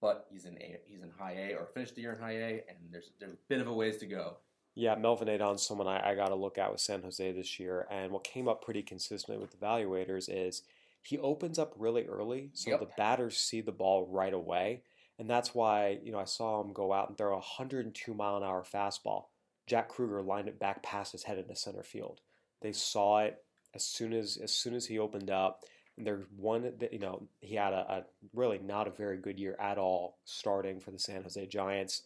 But 0.00 0.26
he's 0.30 0.46
in 0.46 0.56
a, 0.56 0.78
he's 0.86 1.02
in 1.02 1.10
high 1.16 1.50
A 1.50 1.54
or 1.54 1.68
finished 1.74 1.94
the 1.94 2.02
year 2.02 2.14
in 2.14 2.20
high 2.20 2.36
A, 2.36 2.64
and 2.68 2.78
there's 2.90 3.10
there's 3.20 3.34
a 3.34 3.38
bit 3.48 3.60
of 3.60 3.66
a 3.66 3.72
ways 3.72 3.98
to 3.98 4.06
go. 4.06 4.38
Yeah, 4.74 4.94
Melvin 4.94 5.28
Adon's 5.28 5.66
someone 5.66 5.86
I, 5.86 6.12
I 6.12 6.14
got 6.14 6.28
to 6.28 6.34
look 6.34 6.56
at 6.56 6.72
with 6.72 6.80
San 6.80 7.02
Jose 7.02 7.32
this 7.32 7.60
year. 7.60 7.86
And 7.90 8.10
what 8.10 8.24
came 8.24 8.48
up 8.48 8.64
pretty 8.64 8.82
consistently 8.82 9.36
with 9.36 9.58
evaluators 9.60 10.30
is 10.30 10.62
he 11.02 11.18
opens 11.18 11.58
up 11.58 11.74
really 11.76 12.06
early, 12.06 12.50
so 12.54 12.70
Yep. 12.70 12.80
the 12.80 12.88
batters 12.96 13.36
see 13.38 13.60
the 13.60 13.72
ball 13.72 14.06
right 14.06 14.32
away. 14.32 14.82
And 15.18 15.28
that's 15.28 15.54
why, 15.54 16.00
you 16.02 16.10
know, 16.12 16.18
I 16.18 16.24
saw 16.24 16.60
him 16.60 16.72
go 16.72 16.92
out 16.92 17.08
and 17.08 17.18
throw 17.18 17.32
a 17.32 17.36
102 17.36 18.14
mile 18.14 18.36
an 18.36 18.42
hour 18.42 18.64
fastball. 18.64 19.26
Jack 19.66 19.88
Kruger 19.88 20.22
lined 20.22 20.48
it 20.48 20.58
back 20.58 20.82
past 20.82 21.12
his 21.12 21.24
head 21.24 21.38
into 21.38 21.54
center 21.54 21.82
field. 21.82 22.20
They 22.60 22.72
saw 22.72 23.20
it 23.20 23.44
as 23.74 23.84
soon 23.84 24.12
as 24.12 24.36
as 24.36 24.52
soon 24.52 24.74
as 24.74 24.86
he 24.86 24.98
opened 24.98 25.30
up. 25.30 25.64
And 25.96 26.06
there's 26.06 26.24
one 26.36 26.62
that 26.78 26.92
you 26.92 26.98
know 26.98 27.28
he 27.40 27.54
had 27.54 27.72
a, 27.72 27.92
a 27.92 28.04
really 28.34 28.58
not 28.58 28.88
a 28.88 28.90
very 28.90 29.18
good 29.18 29.38
year 29.38 29.56
at 29.60 29.78
all 29.78 30.18
starting 30.24 30.80
for 30.80 30.90
the 30.90 30.98
San 30.98 31.22
Jose 31.22 31.46
Giants 31.46 32.02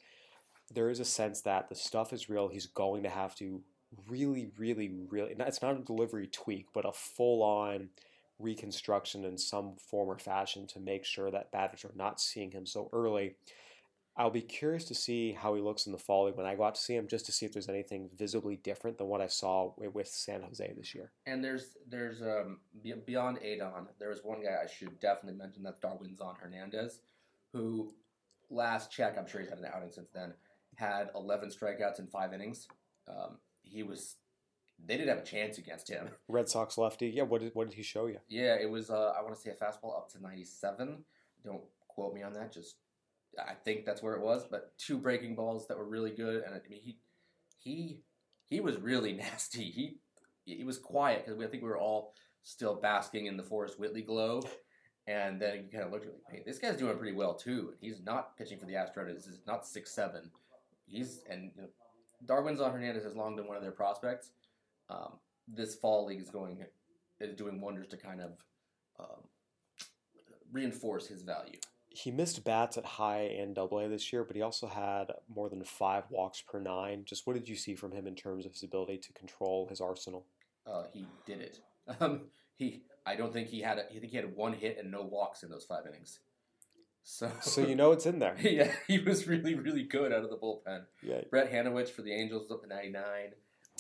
there 0.73 0.91
is 0.91 1.01
a 1.01 1.05
sense 1.05 1.43
that 1.43 1.69
the 1.69 1.75
stuff 1.75 2.13
is 2.13 2.29
real. 2.29 2.49
He's 2.49 2.67
going 2.67 3.05
to 3.05 3.09
have 3.09 3.35
to 3.37 3.63
really, 4.09 4.51
really, 4.59 4.91
really. 5.09 5.35
It's 5.39 5.63
not 5.63 5.77
a 5.77 5.85
delivery 5.85 6.27
tweak, 6.27 6.67
but 6.75 6.85
a 6.85 6.93
full 6.93 7.43
on 7.43 7.91
reconstruction 8.39 9.25
in 9.25 9.39
some 9.39 9.77
form 9.77 10.09
or 10.09 10.19
fashion 10.19 10.67
to 10.69 10.81
make 10.81 11.05
sure 11.05 11.31
that 11.31 11.53
batters 11.53 11.85
are 11.85 11.95
not 11.95 12.21
seeing 12.21 12.51
him 12.51 12.67
so 12.67 12.89
early. 12.93 13.37
I'll 14.19 14.31
be 14.31 14.41
curious 14.41 14.85
to 14.87 14.95
see 14.95 15.33
how 15.33 15.55
he 15.55 15.61
looks 15.61 15.85
in 15.85 15.93
the 15.93 15.99
fall 15.99 16.31
when 16.31 16.47
I 16.47 16.55
go 16.55 16.65
out 16.65 16.75
to 16.77 16.81
see 16.81 16.95
him, 16.95 17.07
just 17.07 17.27
to 17.27 17.33
see 17.33 17.45
if 17.45 17.53
there's 17.53 17.69
anything 17.69 18.09
visibly 18.17 18.57
different 18.57 18.97
than 18.97 19.09
what 19.09 19.21
I 19.21 19.27
saw 19.27 19.73
with 19.77 20.09
San 20.09 20.41
Jose 20.41 20.73
this 20.75 20.95
year. 20.95 21.13
And 21.27 21.45
there's 21.45 21.77
there's 21.87 22.23
um 22.23 22.61
beyond 23.05 23.39
Adon, 23.45 23.89
there 23.99 24.09
was 24.09 24.21
one 24.25 24.43
guy 24.43 24.57
I 24.63 24.67
should 24.67 24.99
definitely 25.01 25.39
mention 25.39 25.63
that's 25.63 25.81
Darwinzon 25.81 26.39
Hernandez, 26.39 27.01
who 27.53 27.93
last 28.49 28.91
check 28.91 29.19
I'm 29.19 29.27
sure 29.27 29.43
he's 29.43 29.51
had 29.51 29.59
an 29.59 29.67
outing 29.75 29.91
since 29.91 30.09
then 30.15 30.33
had 30.77 31.11
11 31.15 31.51
strikeouts 31.51 31.99
in 31.99 32.07
five 32.07 32.33
innings. 32.33 32.69
Um, 33.09 33.39
he 33.63 33.83
was 33.83 34.17
they 34.85 34.97
didn't 34.97 35.09
have 35.09 35.25
a 35.25 35.27
chance 35.27 35.59
against 35.59 35.89
him. 35.89 36.09
Red 36.29 36.49
Sox 36.49 36.79
lefty, 36.79 37.09
yeah. 37.09 37.23
What 37.23 37.41
did 37.41 37.55
what 37.55 37.69
did 37.69 37.77
he 37.77 37.83
show 37.83 38.07
you? 38.07 38.19
Yeah, 38.29 38.57
it 38.61 38.71
was 38.71 38.91
uh, 38.91 39.13
I 39.19 39.23
want 39.23 39.35
to 39.35 39.41
say 39.41 39.51
a 39.51 39.55
fastball 39.55 39.97
up 39.97 40.11
to 40.13 40.23
97. 40.23 41.05
Don't 41.45 41.63
quote 41.89 42.15
me 42.15 42.23
on 42.23 42.33
that. 42.35 42.53
Just 42.53 42.77
I 43.39 43.55
think 43.55 43.85
that's 43.85 44.03
where 44.03 44.15
it 44.15 44.23
was. 44.23 44.45
But 44.51 44.77
two 44.79 44.99
breaking 44.99 45.35
balls 45.35 45.67
that 45.69 45.79
were 45.79 45.89
really 45.89 46.11
good, 46.11 46.43
and 46.45 46.55
I 46.55 46.61
mean 46.69 46.81
he 46.83 46.99
he 47.59 48.01
he 48.45 48.61
was 48.61 48.77
really 48.77 49.13
nasty. 49.15 49.65
He 49.65 49.97
he 50.45 50.65
was 50.65 50.79
quiet 50.79 51.25
because 51.25 51.41
I 51.43 51.47
think 51.47 51.63
we 51.63 51.69
were 51.69 51.79
all 51.79 52.15
still 52.43 52.77
basking 52.77 53.27
in 53.27 53.37
the 53.37 53.43
Forrest 53.43 53.79
Whitley 53.79 54.03
glow. 54.03 54.43
And 55.09 55.41
then 55.41 55.65
you 55.65 55.71
kind 55.71 55.85
of 55.85 55.93
looked 55.93 56.07
at 56.07 56.13
me, 56.13 56.19
hey, 56.29 56.43
this 56.45 56.59
guy's 56.59 56.77
doing 56.77 56.97
pretty 56.99 57.15
well 57.15 57.35
too. 57.35 57.75
He's 57.81 58.01
not 58.05 58.37
pitching 58.37 58.59
for 58.59 58.67
the 58.67 58.75
Astros. 58.75 59.25
He's 59.25 59.41
not 59.47 59.65
six 59.67 59.95
seven. 59.95 60.31
He's 60.87 61.21
and 61.31 61.53
you 61.55 61.63
know, 61.63 61.69
Darwinzon 62.27 62.73
Hernandez 62.73 63.05
has 63.05 63.15
long 63.15 63.37
been 63.37 63.47
one 63.47 63.57
of 63.57 63.63
their 63.63 63.73
prospects. 63.73 64.31
Um, 64.89 65.13
this 65.49 65.75
fall 65.75 66.07
league 66.07 66.21
is 66.21 66.31
going 66.31 66.65
is 67.21 67.35
doing 67.37 67.61
wonders 67.61 67.89
to 67.89 67.97
kind 67.97 68.21
of 68.21 68.31
um, 69.01 69.23
reinforce 70.53 71.07
his 71.07 71.23
value. 71.23 71.59
he 71.89 72.11
missed 72.11 72.45
bats 72.45 72.77
at 72.77 72.85
high 72.85 73.23
and 73.41 73.55
double 73.55 73.79
A 73.79 73.89
this 73.89 74.13
year, 74.13 74.23
but 74.25 74.37
he 74.37 74.43
also 74.43 74.67
had 74.67 75.07
more 75.35 75.49
than 75.49 75.65
five 75.65 76.05
walks 76.11 76.41
per 76.43 76.61
nine. 76.61 77.05
Just 77.05 77.27
what 77.27 77.35
did 77.35 77.49
you 77.49 77.57
see 77.57 77.75
from 77.75 77.93
him 77.93 78.07
in 78.07 78.15
terms 78.15 78.45
of 78.47 78.53
his 78.53 78.63
ability 78.63 78.99
to 78.99 79.13
control 79.13 79.67
his 79.69 79.81
arsenal? 79.81 80.27
Uh, 80.67 80.85
he 80.93 81.07
did 81.27 81.41
it. 81.41 81.61
Um, 82.01 82.23
he 82.57 82.83
I 83.07 83.15
don't 83.15 83.33
think 83.33 83.47
he 83.49 83.61
had 83.61 83.79
a, 83.79 83.87
I 83.89 83.99
think 84.01 84.11
he 84.11 84.17
had 84.17 84.35
one 84.35 84.53
hit 84.55 84.77
and 84.81 84.91
no 84.91 85.03
walks 85.03 85.45
in 85.45 85.51
those 85.51 85.65
five 85.65 85.87
innings. 85.87 86.19
So 87.05 87.31
So 87.41 87.61
you 87.61 87.77
know 87.81 87.93
it's 87.93 88.07
in 88.07 88.19
there. 88.19 88.37
yeah, 88.41 88.73
he 88.89 88.99
was 88.99 89.29
really 89.29 89.55
really 89.55 89.85
good 89.85 90.13
out 90.13 90.25
of 90.25 90.31
the 90.31 90.37
bullpen. 90.37 90.87
Yeah, 91.01 91.21
Brett 91.31 91.53
Hanewich 91.53 91.91
for 91.91 92.03
the 92.03 92.13
Angels 92.13 92.43
was 92.43 92.51
up 92.51 92.63
to 92.63 92.69
99. 92.69 93.03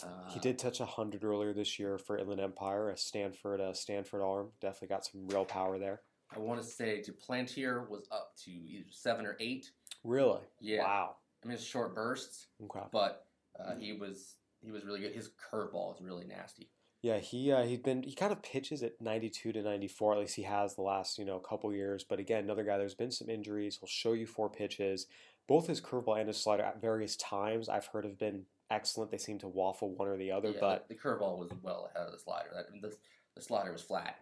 Uh, 0.05 0.31
he 0.31 0.41
did 0.41 0.59
touch 0.59 0.79
hundred 0.79 1.25
earlier 1.25 1.53
this 1.53 1.79
year 1.79 1.99
for 1.99 2.19
Inland 2.19 2.41
Empire, 2.41 2.91
a 2.91 2.97
Stanford, 2.97 3.61
a 3.61 3.75
Stanford 3.75 4.23
arm. 4.23 4.49
Definitely 4.61 4.89
got 4.89 5.05
some 5.07 5.27
real 5.29 5.45
power 5.45 5.79
there. 5.79 6.03
I 6.35 6.39
want 6.39 6.61
to 6.61 6.67
say 6.67 7.03
Duplantier 7.07 7.89
was 7.89 8.07
up 8.11 8.33
to 8.45 8.51
either 8.51 8.85
seven 8.91 9.25
or 9.27 9.37
eight. 9.41 9.71
Really? 10.05 10.41
Yeah. 10.61 10.83
Wow. 10.83 11.17
I 11.45 11.49
mean, 11.49 11.55
it's 11.55 11.65
short 11.65 11.95
bursts, 11.95 12.49
Okay. 12.65 12.85
but 12.93 13.27
uh, 13.59 13.77
he 13.79 13.93
was 13.93 14.35
he 14.61 14.71
was 14.71 14.85
really 14.85 15.01
good. 15.01 15.15
His 15.15 15.31
curveball 15.53 15.95
is 15.95 16.03
really 16.03 16.25
nasty. 16.27 16.69
Yeah, 17.03 17.19
he 17.19 17.53
uh, 17.53 17.63
he'd 17.63 17.85
been 17.85 18.03
he 18.03 18.15
kind 18.15 18.33
of 18.33 18.43
pitches 18.43 18.83
at 18.83 19.01
ninety 19.01 19.31
two 19.31 19.53
to 19.53 19.63
ninety 19.63 19.87
four. 19.87 20.15
At 20.15 20.19
least 20.19 20.35
he 20.37 20.43
has 20.43 20.75
the 20.75 20.83
last 20.83 21.19
you 21.19 21.25
know 21.25 21.39
couple 21.39 21.73
years. 21.73 22.05
But 22.05 22.19
again, 22.19 22.45
another 22.45 22.65
guy. 22.65 22.79
There's 22.79 22.95
been 22.95 23.13
some 23.13 23.29
injuries. 23.31 23.79
He'll 23.81 23.87
show 23.89 24.13
you 24.13 24.27
four 24.27 24.51
pitches. 24.51 25.07
Both 25.47 25.69
his 25.69 25.81
curveball 25.81 26.19
and 26.19 26.27
his 26.27 26.43
slider 26.43 26.65
at 26.65 26.81
various 26.81 27.15
times 27.17 27.69
I've 27.69 27.87
heard 27.87 28.05
have 28.05 28.19
been 28.19 28.47
excellent. 28.70 29.11
They 29.11 29.18
seem 29.18 29.38
to 29.40 29.48
waffle 29.48 29.94
one 29.94 30.09
or 30.09 30.16
the 30.16 30.33
other, 30.33 30.50
Yeah, 30.50 30.61
but 30.61 30.88
the, 30.88 30.94
the 30.94 31.00
curveball 31.00 31.38
was 31.38 31.50
well 31.62 31.90
ahead 31.94 32.07
of 32.07 32.12
the 32.12 32.18
slider. 32.18 32.48
That, 32.55 32.66
the, 32.83 32.94
the 33.35 33.42
slider 33.42 33.72
was 33.72 33.83
flat. 33.83 34.16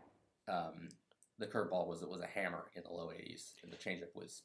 Um, 0.48 0.88
the 1.38 1.46
curveball 1.46 1.86
was 1.88 2.02
it 2.02 2.08
was 2.08 2.20
a 2.20 2.26
hammer 2.26 2.64
in 2.74 2.82
the 2.84 2.90
low 2.92 3.08
80s, 3.08 3.54
and 3.62 3.72
the 3.72 3.76
changeup 3.76 4.14
was 4.14 4.42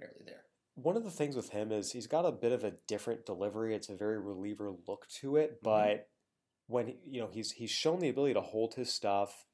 barely 0.00 0.22
there. 0.24 0.42
one 0.74 0.96
of 0.96 1.04
the 1.04 1.10
things 1.10 1.36
with 1.36 1.50
him 1.50 1.70
is 1.70 1.92
he's 1.92 2.06
got 2.06 2.24
a 2.24 2.32
bit 2.32 2.52
of 2.52 2.64
a 2.64 2.72
different 2.88 3.26
delivery. 3.26 3.74
It's 3.74 3.88
a 3.90 3.94
very 3.96 4.18
reliever 4.18 4.72
look 4.88 5.06
to 5.20 5.36
it, 5.36 5.60
Mhm. 5.60 5.62
but 5.62 6.08
when 6.68 6.96
you 7.06 7.20
know 7.20 7.28
he's 7.30 7.52
he's 7.52 7.70
shown 7.70 7.98
the 8.00 8.08
ability 8.08 8.34
to 8.34 8.40
hold 8.40 8.74
his 8.74 8.92
stuff, 8.92 9.44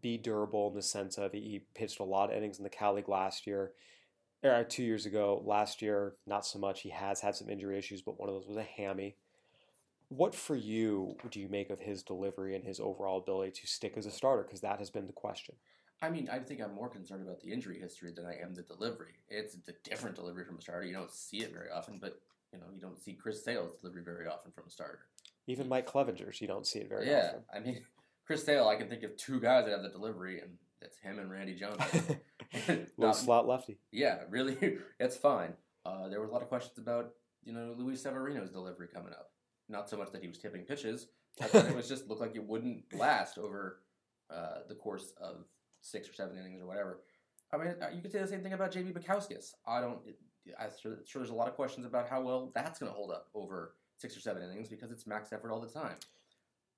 be 0.00 0.16
durable 0.16 0.68
in 0.68 0.74
the 0.74 0.82
sense 0.82 1.18
of 1.18 1.32
he, 1.32 1.40
he 1.40 1.66
pitched 1.74 2.00
a 2.00 2.04
lot 2.04 2.30
of 2.30 2.36
innings 2.36 2.58
in 2.58 2.64
the 2.64 2.70
Cal 2.70 2.94
League 2.94 3.08
last 3.08 3.46
year, 3.46 3.72
or 4.42 4.64
two 4.64 4.82
years 4.82 5.04
ago. 5.06 5.42
Last 5.44 5.82
year, 5.82 6.16
not 6.26 6.46
so 6.46 6.58
much. 6.58 6.80
He 6.80 6.90
has 6.90 7.20
had 7.20 7.34
some 7.36 7.50
injury 7.50 7.78
issues, 7.78 8.00
but 8.02 8.18
one 8.18 8.28
of 8.30 8.34
those 8.34 8.48
was 8.48 8.56
a 8.56 8.62
hammy. 8.62 9.16
What 10.08 10.34
for 10.34 10.54
you 10.54 11.16
do 11.30 11.40
you 11.40 11.48
make 11.48 11.70
of 11.70 11.80
his 11.80 12.02
delivery 12.02 12.54
and 12.54 12.64
his 12.64 12.78
overall 12.78 13.18
ability 13.18 13.52
to 13.60 13.66
stick 13.66 13.94
as 13.96 14.06
a 14.06 14.10
starter? 14.10 14.44
Because 14.44 14.60
that 14.60 14.78
has 14.78 14.90
been 14.90 15.06
the 15.06 15.12
question. 15.12 15.56
I 16.00 16.10
mean, 16.10 16.28
I 16.30 16.38
think 16.38 16.60
I'm 16.60 16.74
more 16.74 16.88
concerned 16.88 17.22
about 17.22 17.40
the 17.40 17.52
injury 17.52 17.80
history 17.80 18.12
than 18.14 18.26
I 18.26 18.36
am 18.42 18.54
the 18.54 18.62
delivery. 18.62 19.14
It's 19.28 19.56
a 19.56 19.88
different 19.88 20.14
delivery 20.14 20.44
from 20.44 20.58
a 20.58 20.60
starter. 20.60 20.86
You 20.86 20.94
don't 20.94 21.10
see 21.10 21.38
it 21.38 21.52
very 21.52 21.70
often, 21.70 21.98
but 22.00 22.20
you 22.52 22.58
know, 22.58 22.66
you 22.74 22.80
don't 22.80 22.98
see 22.98 23.14
Chris 23.14 23.44
Sale's 23.44 23.72
delivery 23.80 24.02
very 24.04 24.26
often 24.26 24.52
from 24.52 24.64
a 24.66 24.70
starter. 24.70 25.00
Even 25.46 25.68
Mike 25.68 25.86
Clevinger's, 25.86 26.40
you 26.40 26.46
don't 26.46 26.66
see 26.66 26.80
it 26.80 26.88
very 26.88 27.08
yeah, 27.08 27.28
often. 27.28 27.42
I 27.54 27.60
mean, 27.60 27.82
Chris 28.26 28.44
Sale, 28.44 28.68
I 28.68 28.76
can 28.76 28.88
think 28.88 29.04
of 29.04 29.16
two 29.16 29.40
guys 29.40 29.64
that 29.64 29.70
have 29.72 29.82
the 29.82 29.88
delivery, 29.88 30.40
and 30.40 30.50
that's 30.80 30.98
him 30.98 31.18
and 31.18 31.30
Randy 31.30 31.54
Jones. 31.54 31.80
Little 32.68 32.86
Not- 32.98 33.16
slot 33.16 33.46
lefty. 33.46 33.78
Yeah, 33.92 34.20
really, 34.28 34.78
it's 35.00 35.16
fine. 35.16 35.54
Uh, 35.84 36.08
there 36.08 36.20
were 36.20 36.26
a 36.26 36.32
lot 36.32 36.42
of 36.42 36.48
questions 36.48 36.78
about 36.78 37.12
you 37.44 37.52
know 37.52 37.74
Luis 37.76 38.02
Severino's 38.02 38.50
delivery 38.50 38.88
coming 38.92 39.12
up. 39.12 39.30
Not 39.68 39.88
so 39.88 39.96
much 39.96 40.12
that 40.12 40.22
he 40.22 40.28
was 40.28 40.38
tipping 40.38 40.62
pitches, 40.62 41.08
it 41.40 41.74
was 41.74 41.88
just 41.88 42.06
looked 42.08 42.20
like 42.20 42.36
it 42.36 42.44
wouldn't 42.46 42.84
last 42.94 43.36
over 43.38 43.80
uh, 44.30 44.60
the 44.68 44.74
course 44.74 45.12
of 45.20 45.44
six 45.80 46.08
or 46.08 46.12
seven 46.12 46.38
innings 46.38 46.60
or 46.62 46.66
whatever. 46.66 47.00
I 47.52 47.56
mean, 47.58 47.74
uh, 47.80 47.88
you 47.94 48.00
could 48.00 48.12
say 48.12 48.20
the 48.20 48.26
same 48.28 48.42
thing 48.42 48.52
about 48.52 48.72
JB 48.72 48.92
Bukauskas. 48.92 49.52
I 49.66 49.80
don't. 49.80 49.98
I'm 50.60 50.70
sure, 50.80 50.98
sure 51.04 51.20
there's 51.20 51.30
a 51.30 51.34
lot 51.34 51.48
of 51.48 51.54
questions 51.54 51.84
about 51.86 52.08
how 52.08 52.20
well 52.20 52.52
that's 52.54 52.78
going 52.78 52.90
to 52.90 52.96
hold 52.96 53.10
up 53.10 53.28
over 53.34 53.74
six 53.96 54.16
or 54.16 54.20
seven 54.20 54.42
innings 54.44 54.68
because 54.68 54.90
it's 54.92 55.06
max 55.06 55.32
effort 55.32 55.50
all 55.50 55.60
the 55.60 55.68
time. 55.68 55.96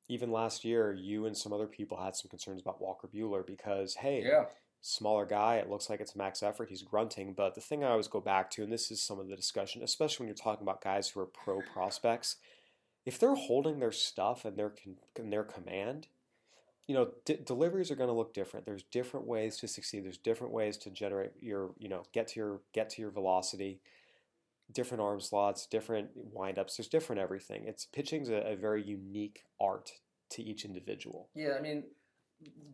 Even 0.09 0.31
last 0.33 0.64
year, 0.64 0.92
you 0.92 1.27
and 1.27 1.37
some 1.37 1.53
other 1.53 1.66
people 1.66 2.03
had 2.03 2.16
some 2.16 2.31
concerns 2.31 2.62
about 2.62 2.81
Walker 2.81 3.07
Buehler 3.09 3.46
because, 3.46 3.94
hey, 3.96 4.22
Yeah. 4.24 4.46
smaller 4.81 5.27
guy, 5.27 5.57
it 5.57 5.68
looks 5.68 5.90
like 5.90 6.01
it's 6.01 6.16
max 6.16 6.42
effort, 6.42 6.70
he's 6.70 6.81
grunting. 6.83 7.35
But 7.35 7.55
the 7.55 7.61
thing 7.61 7.85
I 7.85 7.90
always 7.90 8.09
go 8.09 8.20
back 8.20 8.51
to, 8.53 8.62
and 8.62 8.72
this 8.72 8.90
is 8.90 9.03
some 9.03 9.18
of 9.18 9.29
the 9.29 9.37
discussion, 9.37 9.83
especially 9.83 10.24
when 10.24 10.29
you're 10.29 10.42
talking 10.42 10.62
about 10.64 10.81
guys 10.83 11.11
who 11.11 11.20
are 11.20 11.27
pro 11.27 11.61
prospects, 11.61 12.37
if 13.08 13.18
they're 13.18 13.34
holding 13.34 13.78
their 13.78 13.90
stuff 13.90 14.44
and 14.44 14.58
their 14.58 14.74
their 15.18 15.42
command, 15.42 16.08
you 16.86 16.94
know, 16.94 17.08
d- 17.24 17.38
deliveries 17.42 17.90
are 17.90 17.96
going 17.96 18.10
to 18.10 18.14
look 18.14 18.34
different. 18.34 18.66
There's 18.66 18.82
different 18.82 19.26
ways 19.26 19.56
to 19.58 19.66
succeed. 19.66 20.04
There's 20.04 20.18
different 20.18 20.52
ways 20.52 20.76
to 20.78 20.90
generate 20.90 21.32
your, 21.40 21.70
you 21.78 21.88
know, 21.88 22.02
get 22.12 22.28
to 22.28 22.40
your 22.40 22.60
get 22.74 22.90
to 22.90 23.00
your 23.00 23.10
velocity. 23.10 23.80
Different 24.70 25.02
arm 25.02 25.22
slots, 25.22 25.64
different 25.64 26.10
windups. 26.36 26.76
There's 26.76 26.88
different 26.88 27.22
everything. 27.22 27.64
It's 27.64 27.86
pitching's 27.86 28.28
a, 28.28 28.52
a 28.52 28.56
very 28.56 28.82
unique 28.84 29.44
art 29.58 29.92
to 30.32 30.42
each 30.42 30.66
individual. 30.66 31.30
Yeah, 31.34 31.54
I 31.58 31.62
mean, 31.62 31.84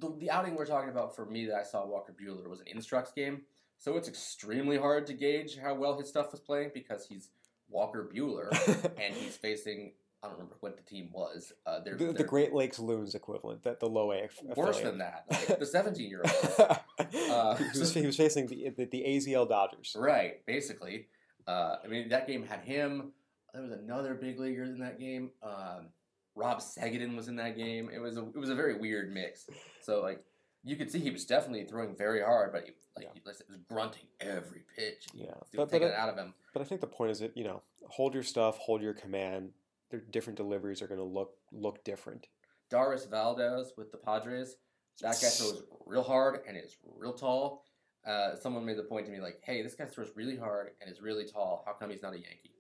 the, 0.01 0.17
the 0.19 0.33
outing 0.33 0.57
we're 0.57 0.67
talking 0.67 0.91
about 0.91 1.15
for 1.15 1.27
me 1.27 1.47
that 1.47 1.55
I 1.55 1.63
saw 1.63 1.87
Walker 1.87 2.13
Buehler 2.13 2.51
was 2.51 2.59
an 2.59 2.67
Instructs 2.67 3.13
game, 3.13 3.43
so 3.79 3.97
it's 3.97 4.09
extremely 4.09 4.79
hard 4.79 5.07
to 5.07 5.13
gauge 5.13 5.57
how 5.57 5.77
well 5.77 5.97
his 5.97 6.09
stuff 6.09 6.33
was 6.33 6.41
playing 6.41 6.73
because 6.75 7.07
he's 7.07 7.29
Walker 7.69 8.11
Buehler 8.13 8.51
and 9.01 9.15
he's 9.15 9.37
facing 9.37 9.93
I 10.25 10.29
don't 10.29 10.37
remember 10.37 10.57
what 10.61 10.77
the 10.77 10.83
team 10.83 11.11
was. 11.13 11.53
Uh, 11.67 11.81
they're, 11.85 11.97
the, 11.97 12.07
the 12.07 12.13
they're 12.15 12.27
Great 12.27 12.55
Lakes 12.55 12.79
Loons 12.79 13.15
equivalent, 13.15 13.63
that 13.65 13.79
the 13.79 13.87
low 13.87 14.13
A. 14.13 14.29
worse 14.57 14.81
than 14.81 14.99
that, 14.99 15.25
like 15.31 15.59
the 15.59 15.67
seventeen 15.79 16.09
year 16.09 16.23
old. 16.25 16.79
Uh, 17.31 17.57
he, 17.57 17.79
was, 17.79 17.93
he 17.93 18.07
was 18.07 18.17
facing 18.17 18.47
the, 18.47 18.71
the 18.77 18.87
the 18.87 19.03
AZL 19.03 19.49
Dodgers. 19.49 19.97
Right, 19.99 20.45
basically. 20.47 21.07
Uh, 21.47 21.77
I 21.85 21.89
mean, 21.89 22.09
that 22.09 22.27
game 22.27 22.45
had 22.45 22.61
him. 22.61 23.13
There 23.53 23.63
was 23.63 23.73
another 23.73 24.15
big 24.15 24.39
leaguer 24.39 24.65
in 24.65 24.79
that 24.79 24.99
game. 24.99 25.31
Um, 25.43 25.89
Rob 26.37 26.61
Segedin 26.61 27.17
was 27.17 27.29
in 27.29 27.37
that 27.37 27.57
game. 27.57 27.91
It 27.93 27.99
was 27.99 28.17
a 28.17 28.21
it 28.21 28.37
was 28.37 28.51
a 28.51 28.55
very 28.55 28.79
weird 28.79 29.13
mix. 29.13 29.49
So 29.83 30.01
like 30.03 30.25
you 30.65 30.77
could 30.77 30.91
see 30.91 30.99
he 30.99 31.11
was 31.11 31.25
definitely 31.25 31.65
throwing 31.65 31.95
very 31.97 32.23
hard, 32.23 32.53
but 32.53 32.65
he, 32.65 32.73
like 32.97 33.13
he 33.15 33.21
was 33.25 33.43
grunting 33.69 34.07
every 34.21 34.63
pitch. 34.77 35.07
Yeah, 35.13 35.35
but 35.55 35.71
but 35.71 35.83
it 35.83 35.95
out 35.95 36.09
of 36.09 36.17
him. 36.17 36.35
but 36.53 36.63
I 36.63 36.65
think 36.65 36.81
the 36.81 36.87
point 36.87 37.11
is 37.11 37.21
that 37.21 37.37
you 37.37 37.45
know 37.45 37.63
hold 37.89 38.15
your 38.15 38.23
stuff, 38.23 38.57
hold 38.59 38.83
your 38.83 38.95
command. 38.95 39.51
Their 39.95 40.03
different 40.11 40.37
deliveries 40.37 40.83
are 40.83 40.89
going 40.89 40.99
to 40.99 41.05
look 41.05 41.35
look 41.53 41.85
different. 41.85 42.27
Dauris 42.69 43.09
Valdez 43.09 43.75
with 43.77 43.93
the 43.93 43.97
Padres. 43.97 44.57
That 45.01 45.17
guy 45.23 45.29
throws 45.29 45.63
real 45.87 46.03
hard 46.03 46.41
and 46.49 46.57
is 46.57 46.77
real 46.99 47.13
tall. 47.13 47.63
Uh, 48.05 48.35
someone 48.35 48.65
made 48.67 48.77
the 48.77 48.83
point 48.83 49.07
to 49.07 49.13
me 49.13 49.21
like, 49.21 49.39
"Hey, 49.45 49.63
this 49.63 49.77
guy 49.77 49.85
throws 49.85 50.11
really 50.17 50.37
hard 50.37 50.71
and 50.81 50.91
is 50.91 51.01
really 51.01 51.27
tall. 51.27 51.63
How 51.65 51.75
come 51.75 51.91
he's 51.91 52.03
not 52.03 52.13
a 52.13 52.19
Yankee?" 52.19 52.51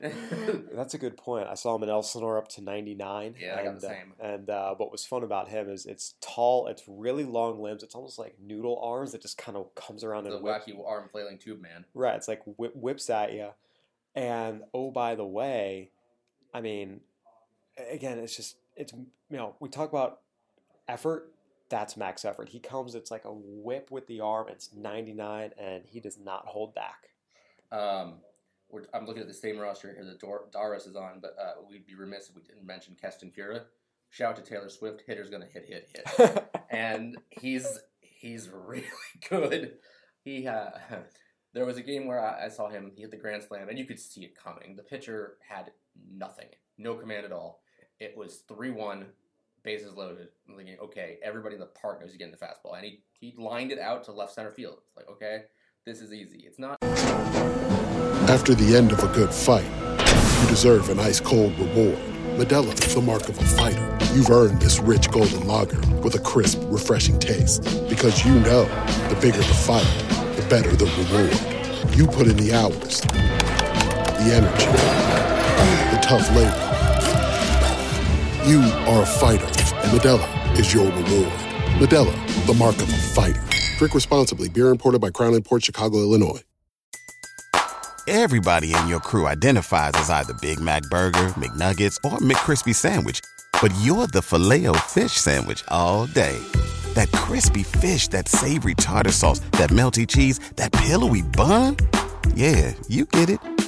That's 0.72 0.94
a 0.94 0.98
good 0.98 1.16
point. 1.16 1.48
I 1.48 1.54
saw 1.54 1.74
him 1.74 1.82
in 1.82 1.88
Elsinore 1.88 2.38
up 2.38 2.46
to 2.50 2.62
99. 2.62 3.34
Yeah, 3.40 3.56
I 3.58 3.64
got 3.64 3.66
and, 3.66 3.80
the 3.80 3.86
uh, 3.88 3.90
same. 3.90 4.12
and 4.20 4.50
uh, 4.50 4.74
what 4.76 4.92
was 4.92 5.04
fun 5.04 5.24
about 5.24 5.48
him 5.48 5.68
is 5.68 5.84
it's 5.84 6.14
tall, 6.20 6.68
it's 6.68 6.84
really 6.86 7.24
long 7.24 7.60
limbs. 7.60 7.82
It's 7.82 7.96
almost 7.96 8.20
like 8.20 8.36
noodle 8.40 8.80
arms 8.80 9.10
that 9.12 9.22
just 9.22 9.36
kind 9.36 9.56
of 9.56 9.74
comes 9.74 10.04
around 10.04 10.24
the 10.24 10.36
and 10.36 10.44
whips. 10.44 10.64
wacky 10.68 10.86
arm 10.86 11.08
flailing 11.10 11.38
tube 11.38 11.60
man. 11.60 11.86
Right, 11.92 12.14
it's 12.14 12.28
like 12.28 12.42
whip, 12.44 12.76
whips 12.76 13.10
at 13.10 13.32
you. 13.32 13.48
And 14.14 14.62
oh, 14.72 14.92
by 14.92 15.16
the 15.16 15.26
way, 15.26 15.90
I 16.54 16.60
mean, 16.60 17.00
again, 17.90 18.18
it's 18.18 18.36
just 18.36 18.56
it's 18.76 18.92
you 18.92 19.36
know 19.36 19.54
we 19.60 19.68
talk 19.68 19.90
about 19.90 20.20
effort. 20.88 21.32
That's 21.68 21.96
max 21.98 22.24
effort. 22.24 22.48
He 22.48 22.60
comes, 22.60 22.94
it's 22.94 23.10
like 23.10 23.26
a 23.26 23.32
whip 23.32 23.90
with 23.90 24.06
the 24.06 24.20
arm. 24.20 24.46
It's 24.48 24.70
99, 24.74 25.50
and 25.58 25.84
he 25.84 26.00
does 26.00 26.16
not 26.18 26.46
hold 26.46 26.74
back. 26.74 27.10
Um, 27.70 28.20
we're, 28.70 28.84
I'm 28.94 29.06
looking 29.06 29.20
at 29.20 29.28
the 29.28 29.34
same 29.34 29.58
roster 29.58 29.92
here 29.92 30.02
that 30.04 30.18
Dor- 30.18 30.46
Dauris 30.50 30.88
is 30.88 30.96
on, 30.96 31.20
but 31.20 31.36
uh, 31.38 31.60
we'd 31.68 31.86
be 31.86 31.94
remiss 31.94 32.30
if 32.30 32.36
we 32.36 32.42
didn't 32.42 32.64
mention 32.64 32.96
Keston 33.00 33.32
Hiura. 33.36 33.64
Shout 34.10 34.30
out 34.30 34.44
to 34.44 34.50
Taylor 34.50 34.70
Swift. 34.70 35.02
Hitter's 35.06 35.28
gonna 35.28 35.46
hit, 35.52 35.66
hit, 35.66 35.90
hit, 35.94 36.54
and 36.70 37.18
he's 37.28 37.80
he's 38.00 38.48
really 38.48 38.84
good. 39.28 39.74
He 40.24 40.46
uh, 40.46 40.70
there 41.52 41.66
was 41.66 41.76
a 41.76 41.82
game 41.82 42.06
where 42.06 42.22
I, 42.22 42.46
I 42.46 42.48
saw 42.48 42.68
him. 42.68 42.92
He 42.94 43.02
hit 43.02 43.10
the 43.10 43.18
grand 43.18 43.42
slam, 43.42 43.68
and 43.68 43.78
you 43.78 43.84
could 43.84 44.00
see 44.00 44.22
it 44.22 44.34
coming. 44.34 44.76
The 44.76 44.82
pitcher 44.82 45.36
had 45.46 45.72
nothing, 46.10 46.48
no 46.76 46.94
command 46.94 47.24
at 47.24 47.32
all. 47.32 47.62
It 48.00 48.16
was 48.16 48.42
three 48.48 48.70
one, 48.70 49.06
bases 49.62 49.94
loaded. 49.94 50.28
I'm 50.48 50.56
thinking, 50.56 50.76
okay, 50.82 51.18
everybody 51.22 51.54
in 51.54 51.60
the 51.60 51.66
park 51.66 52.00
knows 52.00 52.10
he's 52.10 52.18
getting 52.18 52.32
the 52.32 52.38
fastball, 52.38 52.76
and 52.76 52.84
he 52.84 53.02
he 53.12 53.34
lined 53.36 53.72
it 53.72 53.78
out 53.78 54.04
to 54.04 54.12
left 54.12 54.32
center 54.32 54.52
field. 54.52 54.78
It's 54.86 54.96
like, 54.96 55.08
okay, 55.08 55.42
this 55.84 56.00
is 56.00 56.12
easy. 56.12 56.44
It's 56.46 56.58
not. 56.58 56.78
After 58.28 58.54
the 58.54 58.76
end 58.76 58.92
of 58.92 59.02
a 59.02 59.08
good 59.08 59.32
fight, 59.32 59.66
you 60.42 60.48
deserve 60.48 60.90
an 60.90 61.00
ice 61.00 61.20
cold 61.20 61.58
reward. 61.58 61.98
Modelo 62.38 62.72
is 62.72 62.94
the 62.94 63.00
mark 63.00 63.28
of 63.28 63.38
a 63.38 63.44
fighter. 63.44 63.98
You've 64.14 64.30
earned 64.30 64.60
this 64.60 64.78
rich 64.78 65.10
golden 65.10 65.46
lager 65.46 65.80
with 66.02 66.14
a 66.14 66.20
crisp, 66.20 66.60
refreshing 66.64 67.18
taste. 67.18 67.62
Because 67.88 68.24
you 68.24 68.34
know 68.34 68.64
the 69.08 69.18
bigger 69.20 69.38
the 69.38 69.44
fight, 69.44 69.86
the 70.36 70.46
better 70.48 70.70
the 70.76 70.86
reward. 70.86 71.96
You 71.96 72.06
put 72.06 72.28
in 72.28 72.36
the 72.36 72.52
hours, 72.54 73.00
the 73.00 74.30
energy, 74.34 75.37
the 75.90 75.98
tough 76.02 76.28
labor. 76.34 76.68
You 78.48 78.60
are 78.86 79.02
a 79.02 79.06
fighter, 79.06 79.44
and 79.44 79.92
Modelo 79.92 80.58
is 80.58 80.72
your 80.72 80.86
reward. 80.86 81.32
Modelo, 81.78 82.46
the 82.46 82.54
mark 82.54 82.76
of 82.76 82.88
a 82.88 82.96
fighter. 82.96 83.42
Drink 83.78 83.94
responsibly. 83.94 84.48
Beer 84.48 84.70
imported 84.70 85.00
by 85.00 85.10
Crown 85.10 85.40
Port 85.42 85.64
Chicago, 85.64 85.98
Illinois. 85.98 86.42
Everybody 88.10 88.74
in 88.74 88.88
your 88.88 89.00
crew 89.00 89.26
identifies 89.26 89.92
as 89.96 90.08
either 90.08 90.32
Big 90.40 90.58
Mac 90.58 90.82
Burger, 90.84 91.34
McNuggets, 91.36 91.96
or 92.10 92.18
McCrispy 92.18 92.74
Sandwich. 92.74 93.20
But 93.60 93.70
you're 93.82 94.06
the 94.06 94.22
filet 94.22 94.66
fish 94.86 95.12
Sandwich 95.12 95.62
all 95.68 96.06
day. 96.06 96.38
That 96.94 97.12
crispy 97.12 97.64
fish, 97.64 98.08
that 98.08 98.26
savory 98.26 98.76
tartar 98.76 99.12
sauce, 99.12 99.40
that 99.52 99.68
melty 99.68 100.06
cheese, 100.06 100.38
that 100.56 100.72
pillowy 100.72 101.20
bun. 101.20 101.76
Yeah, 102.34 102.72
you 102.88 103.04
get 103.04 103.28
it. 103.28 103.67